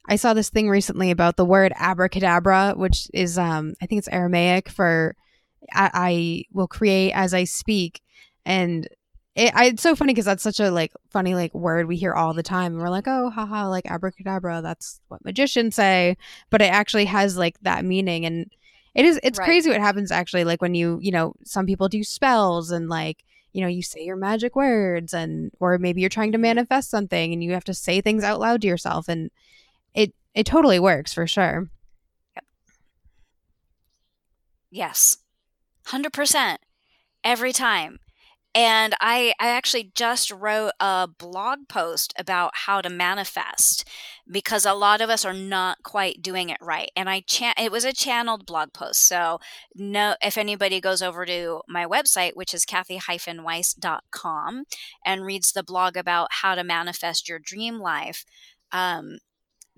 I 0.09 0.17
saw 0.17 0.33
this 0.33 0.49
thing 0.49 0.69
recently 0.71 1.11
about 1.11 1.37
the 1.37 1.45
word 1.45 1.73
abracadabra, 1.77 2.75
which 2.77 3.09
is 3.13 3.37
um, 3.37 3.75
I 3.83 3.87
think 3.87 3.99
it's 3.99 4.09
Aramaic 4.09 4.71
for 4.71 5.15
I, 5.73 5.91
I 5.93 6.45
will 6.53 6.67
create 6.67 7.13
as 7.13 7.35
I 7.35 7.45
speak, 7.45 8.01
and 8.47 8.89
it, 9.35 9.55
I, 9.55 9.67
it's 9.67 9.83
so 9.83 9.95
funny 9.95 10.15
because 10.15 10.25
that's 10.25 10.43
such 10.43 10.61
a 10.61 10.71
like 10.71 10.93
funny 11.11 11.35
like 11.35 11.55
word 11.55 11.87
we 11.87 11.97
hear 11.97 12.15
all 12.15 12.33
the 12.33 12.43
time. 12.43 12.73
And 12.73 12.83
we're 12.83 12.89
like 12.89 13.07
oh 13.07 13.31
haha 13.31 13.69
like 13.69 13.87
abracadabra 13.87 14.63
that's 14.63 15.01
what 15.09 15.25
magicians 15.25 15.77
say. 15.77 16.17
But 16.51 16.63
it 16.63 16.73
actually 16.73 17.05
has 17.05 17.37
like 17.37 17.61
that 17.61 17.85
meaning. 17.85 18.25
And 18.25 18.51
it 18.95 19.05
is 19.05 19.21
it's 19.23 19.39
right. 19.39 19.45
crazy 19.45 19.71
what 19.71 19.81
happens 19.81 20.11
actually 20.11 20.45
like 20.45 20.61
when 20.61 20.75
you 20.75 20.99
you 21.01 21.13
know 21.13 21.35
some 21.45 21.67
people 21.67 21.89
do 21.89 22.03
spells 22.03 22.71
and 22.73 22.89
like 22.89 23.25
you 23.53 23.61
know 23.61 23.69
you 23.69 23.83
say 23.83 24.03
your 24.03 24.17
magic 24.17 24.57
words 24.57 25.15
and 25.15 25.53
or 25.61 25.79
maybe 25.79 26.01
you're 26.01 26.11
trying 26.11 26.33
to 26.33 26.39
manifest 26.39 26.91
something 26.91 27.33
and 27.33 27.45
you 27.45 27.53
have 27.53 27.65
to 27.65 27.75
say 27.75 28.01
things 28.01 28.25
out 28.25 28.41
loud 28.41 28.63
to 28.63 28.67
yourself. 28.67 29.07
And 29.09 29.31
it 30.39 30.47
totally 30.47 30.79
works 30.79 31.13
for 31.13 31.27
sure 31.27 31.69
yep. 32.37 32.45
yes 34.71 35.19
100% 35.87 36.57
every 37.25 37.53
time 37.53 37.99
and 38.55 38.95
I, 39.01 39.35
I 39.39 39.51
actually 39.51 39.93
just 39.95 40.31
wrote 40.31 40.73
a 40.81 41.07
blog 41.07 41.69
post 41.69 42.15
about 42.19 42.53
how 42.55 42.81
to 42.81 42.89
manifest 42.89 43.87
because 44.29 44.65
a 44.65 44.75
lot 44.75 45.01
of 45.01 45.11
us 45.11 45.25
are 45.25 45.35
not 45.35 45.83
quite 45.85 46.23
doing 46.23 46.49
it 46.49 46.57
right. 46.61 46.91
And 46.97 47.09
I 47.11 47.23
it 47.57 47.71
was 47.71 47.85
a 47.85 47.93
channeled 47.93 48.47
blog 48.47 48.73
post. 48.73 49.07
So 49.07 49.39
no 49.75 50.17
if 50.23 50.39
anybody 50.39 50.81
goes 50.81 51.03
over 51.03 51.27
to 51.27 51.61
my 51.69 51.87
website, 51.87 52.33
which 52.35 52.55
is 52.55 52.65
cathy-weiss.com 52.65 54.65
and 55.05 55.25
reads 55.25 55.53
the 55.53 55.63
blog 55.63 55.97
about 55.97 56.29
how 56.31 56.55
to 56.55 56.65
manifest 56.65 57.29
your 57.29 57.39
dream 57.39 57.79
life, 57.79 58.25
um, 58.73 59.19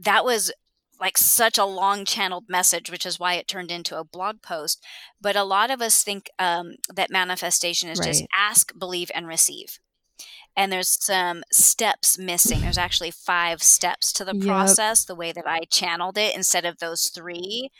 that 0.00 0.24
was 0.24 0.52
like 1.00 1.16
such 1.16 1.56
a 1.56 1.64
long 1.64 2.04
channeled 2.04 2.44
message, 2.48 2.90
which 2.90 3.06
is 3.06 3.18
why 3.18 3.34
it 3.34 3.48
turned 3.48 3.70
into 3.70 3.98
a 3.98 4.04
blog 4.04 4.42
post. 4.42 4.84
But 5.20 5.34
a 5.34 5.44
lot 5.44 5.70
of 5.70 5.80
us 5.80 6.02
think 6.02 6.28
um, 6.38 6.74
that 6.94 7.10
manifestation 7.10 7.88
is 7.88 7.98
right. 7.98 8.08
just 8.08 8.24
ask, 8.36 8.72
believe, 8.78 9.10
and 9.14 9.26
receive. 9.26 9.78
And 10.56 10.70
there's 10.70 11.02
some 11.02 11.42
steps 11.50 12.18
missing. 12.18 12.60
There's 12.60 12.76
actually 12.76 13.12
five 13.12 13.62
steps 13.62 14.12
to 14.14 14.24
the 14.24 14.34
yep. 14.34 14.46
process, 14.46 15.04
the 15.04 15.14
way 15.14 15.32
that 15.32 15.46
I 15.46 15.60
channeled 15.70 16.18
it 16.18 16.36
instead 16.36 16.66
of 16.66 16.78
those 16.78 17.08
three 17.08 17.70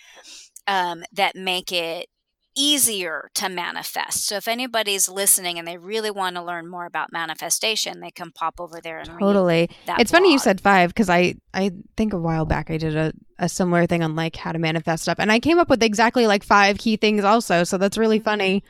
um, 0.66 1.04
that 1.12 1.37
make 1.37 1.72
it 1.72 2.09
easier 2.57 3.31
to 3.35 3.49
manifest. 3.49 4.27
So 4.27 4.37
if 4.37 4.49
anybody's 4.49 5.09
listening 5.09 5.59
and 5.59 5.67
they 5.67 5.79
really 5.79 6.11
want 6.11 6.37
to 6.37 6.43
learn 6.43 6.69
more 6.69 6.85
about 6.85 7.13
manifestation, 7.13 8.01
they 8.01 8.11
can 8.11 8.33
pop 8.33 8.61
over 8.61 8.81
there 8.81 8.99
and 8.99 9.09
totally. 9.19 9.71
it's 9.99 10.11
blog. 10.11 10.21
funny 10.21 10.33
you 10.33 10.39
said 10.39 10.61
five 10.61 10.91
because 10.91 11.09
I 11.09 11.37
I 11.55 11.73
think 11.97 12.13
a 12.13 12.19
while 12.19 12.45
back 12.45 12.71
I 12.71 12.77
did 12.77 12.97
a, 12.97 13.13
a 13.39 13.49
similar 13.49 13.87
thing 13.87 14.03
on 14.03 14.17
like 14.17 14.37
how 14.37 14.53
to 14.53 14.59
manifest 14.59 15.05
stuff, 15.05 15.19
and 15.19 15.31
I 15.31 15.41
came 15.41 15.59
up 15.59 15.71
with 15.71 15.83
exactly 15.83 16.27
like 16.27 16.43
five 16.43 16.79
key 16.79 16.97
things 16.97 17.25
also. 17.25 17.65
So 17.65 17.79
that's 17.79 17.99
really 17.99 18.19
funny. 18.19 18.65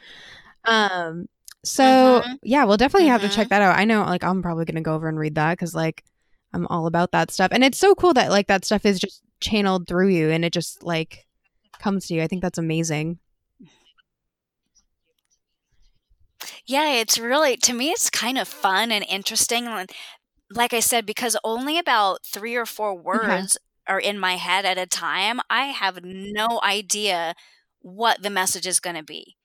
Um. 0.64 1.26
So 1.64 1.84
mm-hmm. 1.84 2.34
yeah, 2.42 2.64
we'll 2.64 2.76
definitely 2.76 3.08
mm-hmm. 3.08 3.20
have 3.20 3.22
to 3.22 3.28
check 3.28 3.46
mm-hmm. 3.46 3.60
that 3.60 3.62
out. 3.62 3.78
I 3.78 3.84
know, 3.84 4.02
like 4.02 4.24
I'm 4.24 4.42
probably 4.42 4.64
gonna 4.64 4.82
go 4.82 4.94
over 4.94 5.08
and 5.08 5.18
read 5.18 5.34
that 5.36 5.52
because 5.52 5.74
like 5.74 6.04
I'm 6.52 6.66
all 6.66 6.86
about 6.86 7.12
that 7.12 7.30
stuff, 7.30 7.50
and 7.52 7.64
it's 7.64 7.78
so 7.78 7.94
cool 7.94 8.14
that 8.14 8.30
like 8.30 8.46
that 8.48 8.64
stuff 8.64 8.84
is 8.84 9.00
just 9.00 9.22
channeled 9.40 9.88
through 9.88 10.08
you 10.08 10.30
and 10.30 10.44
it 10.44 10.52
just 10.52 10.82
like 10.82 11.26
comes 11.78 12.06
to 12.06 12.14
you. 12.14 12.22
I 12.22 12.26
think 12.26 12.42
that's 12.42 12.58
amazing. 12.58 13.18
Yeah, 16.70 16.92
it's 16.94 17.18
really 17.18 17.56
to 17.58 17.72
me 17.74 17.90
it's 17.90 18.10
kind 18.10 18.38
of 18.38 18.48
fun 18.48 18.92
and 18.92 19.04
interesting 19.08 19.66
and 19.66 19.90
like 20.50 20.74
I 20.74 20.80
said 20.80 21.06
because 21.06 21.36
only 21.44 21.78
about 21.78 22.24
3 22.24 22.56
or 22.56 22.66
4 22.66 22.96
Okay. 23.14 23.42
words 23.42 23.58
are 23.88 24.00
in 24.00 24.18
my 24.18 24.36
head 24.36 24.64
at 24.66 24.78
a 24.78 24.86
time, 24.86 25.40
I 25.50 25.66
have 25.66 26.04
no 26.04 26.60
idea 26.62 27.34
what 27.80 28.22
the 28.22 28.30
message 28.30 28.66
is 28.66 28.80
going 28.80 28.96
to 28.96 29.04
be. 29.04 29.36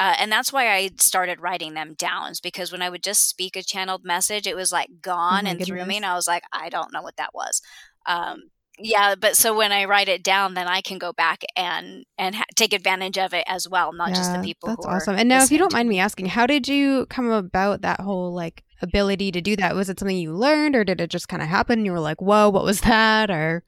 Uh, 0.00 0.16
and 0.18 0.32
that's 0.32 0.52
why 0.52 0.72
I 0.74 0.90
started 1.00 1.40
writing 1.40 1.74
them 1.74 1.94
down 1.98 2.32
because 2.42 2.72
when 2.72 2.82
I 2.82 2.90
would 2.90 3.02
just 3.04 3.28
speak 3.28 3.56
a 3.56 3.62
channeled 3.62 4.04
message, 4.04 4.46
it 4.46 4.56
was 4.56 4.72
like 4.72 4.88
Oh 5.30 5.36
gone 5.40 5.46
and 5.46 5.62
through 5.62 5.86
me, 5.86 5.96
and 5.96 6.06
I 6.06 6.14
was 6.14 6.26
like, 6.28 6.44
I 6.52 6.68
don't 6.70 6.92
know 6.92 7.02
what 7.02 7.16
that 7.18 7.34
was. 7.34 7.62
Um, 8.06 8.44
yeah 8.78 9.14
but 9.14 9.36
so 9.36 9.56
when 9.56 9.72
i 9.72 9.84
write 9.84 10.08
it 10.08 10.22
down 10.22 10.54
then 10.54 10.66
i 10.66 10.80
can 10.80 10.98
go 10.98 11.12
back 11.12 11.44
and 11.56 12.04
and 12.18 12.34
ha- 12.34 12.44
take 12.56 12.72
advantage 12.72 13.18
of 13.18 13.32
it 13.32 13.44
as 13.46 13.68
well 13.68 13.92
not 13.92 14.08
yeah, 14.08 14.14
just 14.14 14.32
the 14.32 14.40
people 14.40 14.68
that's 14.68 14.86
awesome. 14.86 15.16
And 15.16 15.28
now 15.28 15.42
if 15.42 15.50
you 15.50 15.58
don't 15.58 15.72
mind 15.72 15.88
me 15.88 15.98
asking 15.98 16.26
how 16.26 16.46
did 16.46 16.68
you 16.68 17.06
come 17.06 17.30
about 17.30 17.82
that 17.82 18.00
whole 18.00 18.32
like 18.32 18.64
ability 18.82 19.32
to 19.32 19.40
do 19.40 19.56
that? 19.56 19.74
Was 19.74 19.88
it 19.88 19.98
something 19.98 20.16
you 20.16 20.32
learned 20.32 20.76
or 20.76 20.84
did 20.84 21.00
it 21.00 21.10
just 21.10 21.28
kind 21.28 21.42
of 21.42 21.48
happen 21.48 21.84
you 21.84 21.92
were 21.92 22.00
like 22.00 22.20
whoa 22.20 22.48
what 22.48 22.64
was 22.64 22.80
that? 22.82 23.30
or 23.30 23.64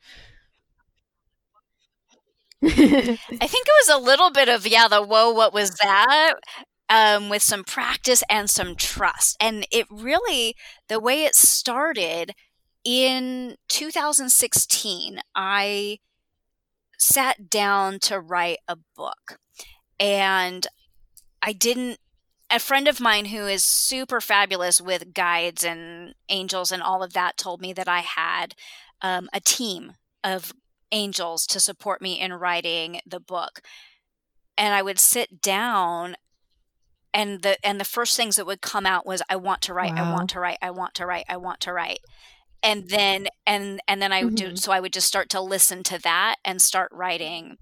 i 2.63 2.69
think 2.69 3.21
it 3.29 3.87
was 3.87 3.89
a 3.91 3.99
little 3.99 4.31
bit 4.31 4.49
of 4.49 4.67
yeah 4.67 4.89
the 4.89 5.03
whoa 5.03 5.31
what 5.31 5.53
was 5.53 5.71
that? 5.83 6.35
um, 6.89 7.29
with 7.29 7.43
some 7.43 7.65
practice 7.65 8.23
and 8.31 8.49
some 8.49 8.77
trust. 8.77 9.37
And 9.41 9.67
it 9.71 9.87
really 9.91 10.55
the 10.89 11.01
way 11.01 11.25
it 11.25 11.35
started 11.35 12.33
in 12.87 13.57
2016, 13.69 15.19
I 15.35 15.99
sat 16.97 17.51
down 17.51 17.99
to 17.99 18.21
write 18.21 18.59
a 18.69 18.77
book. 18.97 19.39
And 19.99 20.69
I 21.43 21.53
didn't, 21.53 21.99
a 22.49 22.61
friend 22.61 22.87
of 22.87 23.01
mine 23.01 23.27
who 23.27 23.49
is 23.49 23.65
super 23.65 24.21
fabulous 24.21 24.81
with 24.81 25.13
guides 25.15 25.65
and 25.65 26.15
angels 26.29 26.71
and 26.71 26.81
all 26.81 27.03
of 27.03 27.13
that 27.15 27.37
told 27.37 27.61
me 27.61 27.73
that 27.73 27.89
I 27.89 28.01
had 28.01 28.55
um, 29.03 29.29
a 29.33 29.41
team 29.41 29.95
of 30.23 30.53
angels 30.93 31.45
to 31.49 31.59
support 31.59 32.01
me 32.01 32.21
in 32.21 32.35
writing 32.35 33.01
the 33.05 33.21
book. 33.21 33.63
And 34.57 34.75
I 34.75 34.83
would 34.83 35.01
sit 35.01 35.43
down 35.43 36.15
and 37.13 37.43
the 37.43 37.57
and 37.67 37.81
the 37.81 37.85
first 37.85 38.17
things 38.17 38.37
that 38.37 38.47
would 38.47 38.61
come 38.61 38.87
out 38.87 39.07
was 39.07 39.23
I 39.29 39.37
want 39.37 39.63
to 39.63 39.75
write, 39.75 39.95
wow. 39.95 40.13
I 40.13 40.13
want 40.13 40.31
to 40.31 40.41
write, 40.41 40.59
I 40.63 40.71
want 40.71 40.95
to 40.95 41.07
write, 41.07 41.25
I 41.29 41.37
want 41.37 41.61
to 41.61 41.73
write 41.73 42.01
and 42.63 42.89
then 42.89 43.27
and 43.47 43.81
and 43.87 44.03
then 44.03 44.13
I 44.13 44.25
would 44.25 44.37
mm-hmm. 44.37 44.51
do 44.51 44.57
so 44.57 44.73
I 44.73 44.81
would 44.81 44.93
just 44.93 45.07
start 45.07 45.29
to 45.31 45.41
listen 45.41 45.83
to 45.85 45.99
that 46.03 46.37
and 46.45 46.61
start 46.61 46.91
writing. 46.93 47.57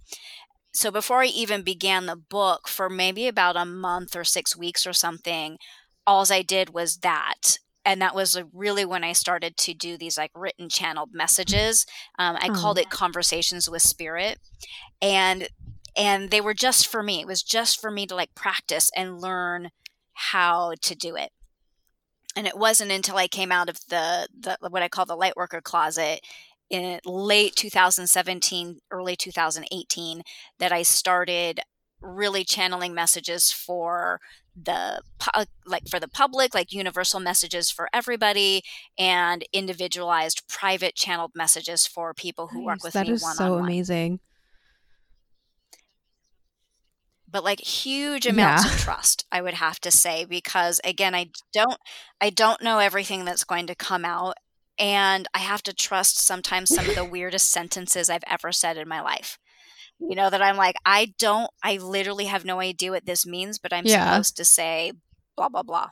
So 0.72 0.90
before 0.90 1.22
I 1.22 1.26
even 1.26 1.62
began 1.62 2.06
the 2.06 2.16
book 2.16 2.68
for 2.68 2.90
maybe 2.90 3.28
about 3.28 3.56
a 3.56 3.64
month 3.64 4.16
or 4.16 4.24
6 4.24 4.56
weeks 4.56 4.86
or 4.88 4.92
something, 4.92 5.56
alls 6.04 6.32
I 6.32 6.42
did 6.42 6.70
was 6.70 6.98
that 6.98 7.58
and 7.84 8.00
that 8.00 8.14
was 8.14 8.40
really 8.52 8.84
when 8.84 9.04
I 9.04 9.12
started 9.12 9.56
to 9.58 9.74
do 9.74 9.96
these 9.96 10.16
like 10.16 10.30
written 10.34 10.68
channeled 10.68 11.10
messages. 11.12 11.86
Um, 12.18 12.36
I 12.36 12.48
oh. 12.50 12.54
called 12.54 12.78
it 12.78 12.90
conversations 12.90 13.68
with 13.68 13.82
spirit, 13.82 14.38
and 15.02 15.48
and 15.96 16.30
they 16.30 16.40
were 16.40 16.54
just 16.54 16.86
for 16.86 17.02
me. 17.02 17.20
It 17.20 17.26
was 17.26 17.42
just 17.42 17.80
for 17.80 17.90
me 17.90 18.06
to 18.06 18.14
like 18.14 18.34
practice 18.34 18.90
and 18.96 19.20
learn 19.20 19.70
how 20.14 20.74
to 20.80 20.94
do 20.94 21.14
it 21.16 21.30
and 22.36 22.46
it 22.46 22.56
wasn't 22.56 22.90
until 22.90 23.16
I 23.16 23.28
came 23.28 23.52
out 23.52 23.68
of 23.68 23.78
the, 23.88 24.28
the 24.38 24.56
what 24.68 24.82
I 24.82 24.88
call 24.88 25.06
the 25.06 25.16
lightworker 25.16 25.62
closet 25.62 26.20
in 26.70 26.98
late 27.04 27.54
2017, 27.56 28.78
early 28.90 29.16
2018 29.16 30.22
that 30.58 30.72
I 30.72 30.82
started 30.82 31.60
really 32.00 32.44
channeling 32.44 32.94
messages 32.94 33.50
for 33.50 34.20
the 34.60 35.00
like 35.66 35.88
for 35.88 35.98
the 35.98 36.06
public 36.06 36.54
like 36.54 36.72
universal 36.72 37.18
messages 37.18 37.70
for 37.70 37.88
everybody 37.92 38.62
and 38.96 39.44
individualized 39.52 40.46
private 40.48 40.94
channeled 40.94 41.32
messages 41.34 41.86
for 41.86 42.14
people 42.14 42.48
who 42.48 42.58
nice. 42.58 42.66
work 42.66 42.84
with 42.84 42.92
that 42.92 43.06
me 43.06 43.14
is 43.14 43.36
so 43.36 43.54
amazing 43.54 44.20
but 47.34 47.42
like 47.42 47.60
huge 47.60 48.26
amounts 48.28 48.64
yeah. 48.64 48.72
of 48.72 48.78
trust 48.78 49.26
i 49.32 49.42
would 49.42 49.54
have 49.54 49.80
to 49.80 49.90
say 49.90 50.24
because 50.24 50.80
again 50.84 51.14
i 51.14 51.28
don't 51.52 51.78
i 52.20 52.30
don't 52.30 52.62
know 52.62 52.78
everything 52.78 53.26
that's 53.26 53.44
going 53.44 53.66
to 53.66 53.74
come 53.74 54.04
out 54.04 54.36
and 54.78 55.26
i 55.34 55.38
have 55.38 55.62
to 55.62 55.74
trust 55.74 56.24
sometimes 56.24 56.72
some 56.72 56.88
of 56.88 56.94
the 56.94 57.04
weirdest 57.12 57.50
sentences 57.50 58.08
i've 58.08 58.24
ever 58.30 58.52
said 58.52 58.78
in 58.78 58.88
my 58.88 59.00
life 59.00 59.36
you 59.98 60.14
know 60.14 60.30
that 60.30 60.40
i'm 60.40 60.56
like 60.56 60.76
i 60.86 61.12
don't 61.18 61.50
i 61.62 61.76
literally 61.76 62.26
have 62.26 62.44
no 62.44 62.60
idea 62.60 62.92
what 62.92 63.04
this 63.04 63.26
means 63.26 63.58
but 63.58 63.72
i'm 63.72 63.84
yeah. 63.84 64.12
supposed 64.12 64.36
to 64.36 64.44
say 64.44 64.92
blah 65.36 65.48
blah 65.48 65.62
blah 65.62 65.88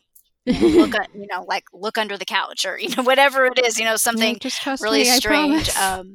look 0.47 0.95
at 1.01 1.09
you 1.13 1.27
know 1.29 1.45
like 1.49 1.65
look 1.73 1.99
under 1.99 2.17
the 2.17 2.25
couch 2.25 2.65
or 2.65 2.79
you 2.79 2.89
know 2.97 3.03
whatever 3.03 3.47
it 3.47 3.59
is 3.65 3.79
you 3.79 3.85
know 3.85 3.97
something 3.97 4.39
really 4.81 5.01
me, 5.01 5.05
strange 5.07 5.69
um 5.77 6.15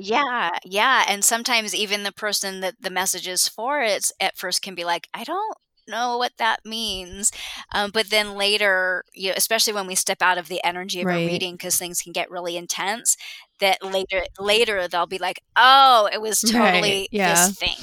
yeah, 0.00 0.50
yeah, 0.64 1.04
and 1.08 1.24
sometimes 1.24 1.74
even 1.74 2.02
the 2.02 2.12
person 2.12 2.60
that 2.60 2.76
the 2.80 2.90
message 2.90 3.28
is 3.28 3.48
for, 3.48 3.80
it's 3.82 4.12
at 4.20 4.36
first 4.36 4.62
can 4.62 4.74
be 4.74 4.84
like, 4.84 5.08
"I 5.14 5.24
don't 5.24 5.56
know 5.88 6.18
what 6.18 6.32
that 6.38 6.60
means. 6.64 7.32
Um, 7.72 7.90
but 7.92 8.10
then 8.10 8.34
later, 8.36 9.04
you 9.14 9.28
know, 9.30 9.34
especially 9.36 9.72
when 9.72 9.86
we 9.86 9.94
step 9.96 10.22
out 10.22 10.38
of 10.38 10.48
the 10.48 10.62
energy 10.64 11.00
of 11.00 11.06
Right. 11.06 11.22
a 11.24 11.26
reading, 11.26 11.54
because 11.54 11.76
things 11.76 12.00
can 12.00 12.12
get 12.12 12.30
really 12.30 12.56
intense, 12.56 13.16
that 13.60 13.82
later, 13.84 14.22
later 14.38 14.86
they'll 14.88 15.06
be 15.06 15.18
like, 15.18 15.40
oh, 15.56 16.08
it 16.12 16.20
was 16.20 16.44
Right, 16.44 16.52
totally 16.52 17.08
yeah. 17.10 17.46
this 17.46 17.58
thing. 17.58 17.76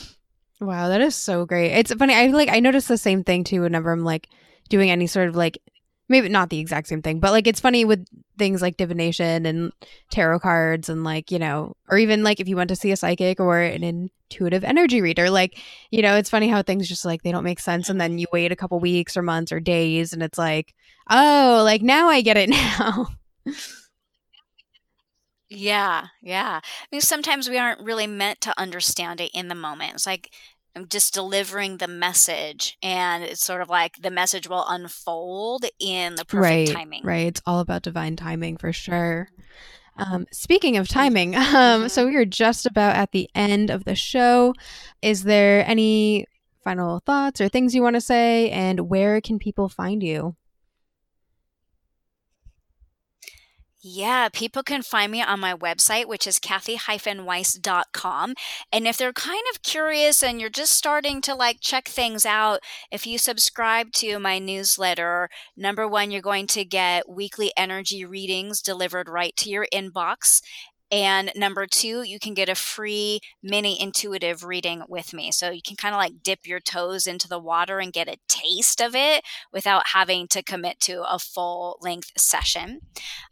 Wow, 0.59 0.87
that 0.89 1.01
is 1.01 1.15
so 1.15 1.45
great. 1.45 1.71
It's 1.73 1.93
funny. 1.93 2.15
I 2.15 2.27
like 2.27 2.49
I 2.49 2.59
notice 2.59 2.87
the 2.87 2.97
same 2.97 3.23
thing 3.23 3.43
too 3.43 3.61
whenever 3.61 3.91
I'm 3.91 4.03
like 4.03 4.27
doing 4.69 4.89
any 4.89 5.05
sort 5.07 5.27
of 5.29 5.35
like 5.35 5.59
maybe 6.09 6.29
not 6.29 6.49
the 6.49 6.59
exact 6.59 6.87
same 6.87 7.01
thing, 7.01 7.19
but 7.19 7.31
like 7.31 7.45
it's 7.45 7.59
funny 7.59 7.85
with 7.85 8.05
things 8.37 8.61
like 8.61 8.77
divination 8.77 9.45
and 9.45 9.71
tarot 10.11 10.39
cards 10.39 10.89
and 10.89 11.03
like, 11.03 11.31
you 11.31 11.39
know, 11.39 11.73
or 11.89 11.97
even 11.97 12.23
like 12.23 12.39
if 12.39 12.47
you 12.47 12.55
went 12.55 12.69
to 12.69 12.75
see 12.75 12.91
a 12.91 12.97
psychic 12.97 13.39
or 13.39 13.59
an 13.61 13.83
intuitive 13.83 14.63
energy 14.63 15.01
reader, 15.01 15.29
like, 15.29 15.57
you 15.91 16.01
know, 16.01 16.15
it's 16.15 16.29
funny 16.29 16.47
how 16.47 16.61
things 16.61 16.87
just 16.87 17.05
like 17.05 17.23
they 17.23 17.31
don't 17.31 17.43
make 17.43 17.59
sense 17.59 17.89
and 17.89 17.99
then 17.99 18.17
you 18.19 18.27
wait 18.31 18.51
a 18.51 18.55
couple 18.55 18.79
weeks 18.79 19.17
or 19.17 19.21
months 19.21 19.51
or 19.51 19.59
days 19.59 20.13
and 20.13 20.23
it's 20.23 20.37
like, 20.37 20.73
"Oh, 21.09 21.61
like 21.63 21.81
now 21.81 22.09
I 22.09 22.21
get 22.21 22.37
it 22.37 22.49
now." 22.49 23.07
Yeah, 25.49 26.07
yeah. 26.21 26.59
I 26.63 26.85
mean, 26.91 27.01
sometimes 27.01 27.49
we 27.49 27.57
aren't 27.57 27.81
really 27.81 28.07
meant 28.07 28.41
to 28.41 28.59
understand 28.59 29.21
it 29.21 29.31
in 29.33 29.47
the 29.47 29.55
moment. 29.55 29.93
It's 29.93 30.05
like 30.05 30.31
I'm 30.77 30.87
just 30.87 31.15
delivering 31.15 31.77
the 31.77 31.87
message, 31.87 32.77
and 32.83 33.23
it's 33.23 33.43
sort 33.43 33.61
of 33.61 33.69
like 33.69 33.99
the 33.99 34.11
message 34.11 34.47
will 34.47 34.63
unfold 34.67 35.65
in 35.79 36.13
the 36.13 36.23
perfect 36.23 36.39
right. 36.43 36.67
timing. 36.67 37.03
Right. 37.03 37.25
It's 37.25 37.41
all 37.47 37.61
about 37.61 37.81
divine 37.81 38.15
timing 38.15 38.57
for 38.57 38.71
sure. 38.71 39.27
Um, 39.97 40.27
speaking 40.31 40.77
of 40.77 40.87
timing, 40.87 41.35
um, 41.35 41.89
so 41.89 42.05
we 42.05 42.15
are 42.15 42.25
just 42.25 42.67
about 42.67 42.95
at 42.95 43.11
the 43.11 43.27
end 43.33 43.71
of 43.71 43.85
the 43.85 43.95
show. 43.95 44.53
Is 45.01 45.23
there 45.23 45.67
any 45.67 46.27
final 46.63 46.99
thoughts 46.99 47.41
or 47.41 47.49
things 47.49 47.73
you 47.73 47.81
want 47.81 47.95
to 47.95 48.01
say? 48.01 48.51
And 48.51 48.81
where 48.81 49.19
can 49.19 49.39
people 49.39 49.69
find 49.69 50.03
you? 50.03 50.35
Yeah, 53.79 54.29
people 54.29 54.63
can 54.63 54.81
find 54.81 55.11
me 55.11 55.21
on 55.21 55.39
my 55.39 55.53
website, 55.53 56.07
which 56.07 56.25
is 56.25 56.39
cathy-weiss.com. 56.39 58.33
And 58.71 58.87
if 58.87 58.97
they're 58.97 59.13
kind 59.13 59.43
of 59.53 59.61
curious 59.61 60.23
and 60.23 60.41
you're 60.41 60.49
just 60.49 60.73
starting 60.73 61.21
to 61.21 61.35
like 61.35 61.59
check 61.61 61.87
things 61.87 62.25
out, 62.25 62.61
if 62.91 63.05
you 63.05 63.19
subscribe 63.19 63.91
to 63.93 64.17
my 64.17 64.39
newsletter, 64.39 65.29
number 65.55 65.87
one, 65.87 66.09
you're 66.09 66.23
going 66.23 66.47
to 66.47 66.65
get 66.65 67.07
weekly 67.07 67.53
energy 67.55 68.03
readings 68.03 68.61
delivered 68.63 69.07
right 69.07 69.35
to 69.37 69.49
your 69.49 69.67
inbox. 69.71 70.41
And 70.89 71.31
number 71.35 71.67
two, 71.67 72.03
you 72.03 72.17
can 72.19 72.33
get 72.33 72.49
a 72.49 72.55
free 72.55 73.19
mini 73.43 73.79
intuitive 73.81 74.43
reading 74.43 74.83
with 74.87 75.13
me. 75.13 75.31
So 75.31 75.49
you 75.49 75.61
can 75.61 75.75
kind 75.75 75.93
of 75.93 75.99
like 75.99 76.23
dip 76.23 76.47
your 76.47 76.59
toes 76.59 77.07
into 77.07 77.27
the 77.27 77.39
water 77.39 77.79
and 77.79 77.91
get 77.91 78.07
a 78.07 78.17
taste 78.29 78.81
of 78.81 78.95
it 78.95 79.23
without 79.51 79.87
having 79.87 80.27
to 80.29 80.43
commit 80.43 80.79
to 80.81 81.03
a 81.09 81.19
full 81.19 81.77
length 81.81 82.11
session. 82.17 82.81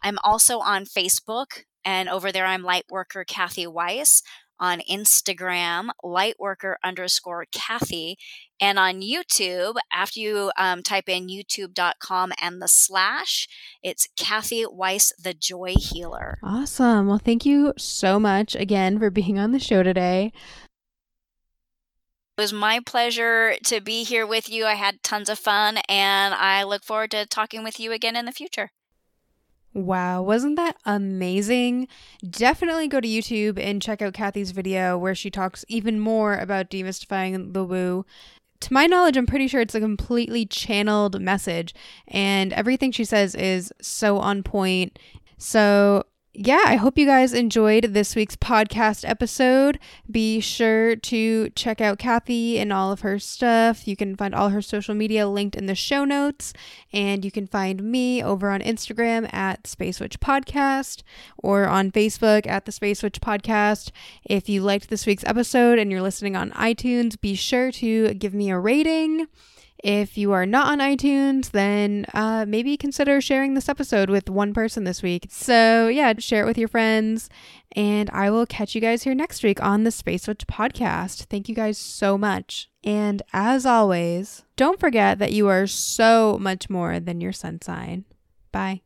I'm 0.02 0.20
also 0.24 0.60
on 0.60 0.86
Facebook, 0.86 1.64
and 1.86 2.10
over 2.10 2.32
there 2.32 2.46
I'm 2.46 2.64
Lightworker 2.64 3.26
Cathy 3.26 3.68
Weiss. 3.68 4.22
On 4.60 4.80
Instagram, 4.90 5.90
Lightworker 6.04 6.76
underscore 6.84 7.46
Cathy. 7.52 8.18
And 8.60 8.80
on 8.80 9.02
YouTube, 9.02 9.76
after 9.92 10.20
you 10.20 10.52
um, 10.58 10.82
type 10.82 11.10
in 11.10 11.28
youtube.com 11.28 12.32
and 12.42 12.62
the 12.62 12.68
slash, 12.68 13.50
it's 13.84 14.08
Cathy 14.16 14.66
Weiss, 14.66 15.12
the 15.22 15.34
Joy 15.34 15.74
Healer. 15.78 16.38
Awesome. 16.42 17.08
Well, 17.08 17.18
thank 17.18 17.46
you 17.46 17.74
so 17.78 18.20
much 18.20 18.56
again 18.56 18.98
for 18.98 19.10
being 19.10 19.38
on 19.38 19.52
the 19.52 19.60
show 19.60 19.84
today. 19.84 20.32
It 22.38 22.42
was 22.42 22.52
my 22.52 22.82
pleasure 22.86 23.56
to 23.66 23.80
be 23.80 24.04
here 24.04 24.28
with 24.28 24.50
you. 24.50 24.66
I 24.66 24.74
had 24.74 25.02
tons 25.04 25.30
of 25.30 25.40
fun, 25.40 25.78
and 25.88 26.34
I 26.34 26.64
look 26.64 26.84
forward 26.84 27.12
to 27.12 27.26
talking 27.26 27.64
with 27.64 27.80
you 27.80 27.94
again 27.94 28.18
in 28.18 28.26
the 28.26 28.34
future. 28.34 28.72
Wow, 29.76 30.22
wasn't 30.22 30.56
that 30.56 30.78
amazing? 30.86 31.90
Definitely 32.28 32.88
go 32.88 33.02
to 33.02 33.08
YouTube 33.08 33.60
and 33.60 33.82
check 33.82 34.02
out 34.02 34.14
Cathy's 34.14 34.52
video 34.52 34.98
where 34.98 35.14
she 35.14 35.30
talks 35.30 35.66
even 35.68 36.00
more 36.00 36.36
about 36.36 36.70
demystifying 36.70 37.52
the 37.52 37.66
woo. 37.66 38.06
To 38.62 38.74
my 38.74 38.86
knowledge, 38.86 39.18
I'm 39.18 39.26
pretty 39.26 39.50
sure 39.50 39.60
it's 39.60 39.76
a 39.76 39.82
completely 39.82 40.46
channeled 40.46 41.20
message, 41.22 41.76
and 42.08 42.54
everything 42.54 42.94
she 42.94 43.04
says 43.04 43.36
is 43.36 43.74
so 43.82 44.18
on 44.18 44.44
point. 44.44 44.98
So, 45.38 46.06
yeah, 46.38 46.64
I 46.66 46.76
hope 46.76 46.98
you 46.98 47.06
guys 47.06 47.34
enjoyed 47.34 47.94
this 47.94 48.14
week's 48.14 48.36
podcast 48.36 49.08
episode. 49.08 49.80
Be 50.12 50.42
sure 50.42 50.98
to 50.98 51.50
check 51.52 51.80
out 51.80 51.98
Cathy 51.98 52.60
and 52.60 52.74
all 52.74 52.92
of 52.92 53.00
her 53.02 53.20
stuff. 53.20 53.88
You 53.88 53.96
can 53.96 54.18
find 54.18 54.36
all 54.36 54.50
her 54.50 54.62
social 54.62 54.94
media 54.94 55.30
linked 55.30 55.56
in 55.56 55.66
the 55.66 55.76
show 55.76 56.04
notes, 56.04 56.52
and 56.92 57.24
you 57.24 57.32
can 57.32 57.48
find 57.48 57.82
me 57.84 58.22
over 58.22 58.50
on 58.52 58.60
Instagram 58.60 59.34
at 59.34 59.66
Space 59.66 60.02
Witch 60.02 60.20
Podcast 60.20 61.04
or 61.38 61.68
on 61.68 61.90
Facebook 61.90 62.46
at 62.48 62.66
the 62.66 62.72
Space 62.74 63.02
Witch 63.02 63.22
Podcast. 63.22 63.92
If 64.26 64.50
you 64.50 64.62
liked 64.62 64.90
this 64.90 65.06
week's 65.06 65.24
episode 65.24 65.80
and 65.80 65.90
you're 65.90 66.02
listening 66.02 66.36
on 66.36 66.52
iTunes, 66.52 67.20
be 67.20 67.36
sure 67.36 67.72
to 67.74 68.14
give 68.14 68.34
me 68.34 68.50
a 68.50 68.60
rating. 68.60 69.28
If 69.84 70.18
you 70.18 70.32
are 70.32 70.46
not 70.46 70.68
on 70.68 70.80
iTunes, 70.80 71.52
then 71.52 72.06
uh, 72.14 72.46
maybe 72.48 72.78
consider 72.78 73.22
sharing 73.22 73.54
this 73.54 73.70
episode 73.70 74.10
with 74.10 74.30
one 74.30 74.54
person 74.54 74.84
this 74.84 75.04
week. 75.04 75.28
So, 75.30 75.88
yeah, 75.88 76.14
share 76.18 76.44
it 76.44 76.48
with 76.48 76.58
your 76.58 76.68
friends. 76.68 77.30
And 77.76 78.10
I 78.12 78.30
will 78.30 78.46
catch 78.46 78.74
you 78.74 78.82
guys 78.82 79.04
here 79.04 79.14
next 79.14 79.44
week 79.44 79.62
on 79.62 79.84
the 79.84 79.92
Space 79.92 80.28
Witch 80.28 80.48
podcast. 80.48 81.26
Thank 81.26 81.50
you 81.50 81.56
guys 81.56 81.78
so 81.78 82.18
much. 82.18 82.70
And 82.84 83.22
as 83.34 83.66
always, 83.66 84.44
don't 84.56 84.80
forget 84.80 85.20
that 85.20 85.34
you 85.34 85.48
are 85.50 85.68
so 85.68 86.38
much 86.40 86.70
more 86.70 87.00
than 87.00 87.20
your 87.20 87.34
sun 87.34 87.62
sign. 87.62 88.06
Bye. 88.52 88.85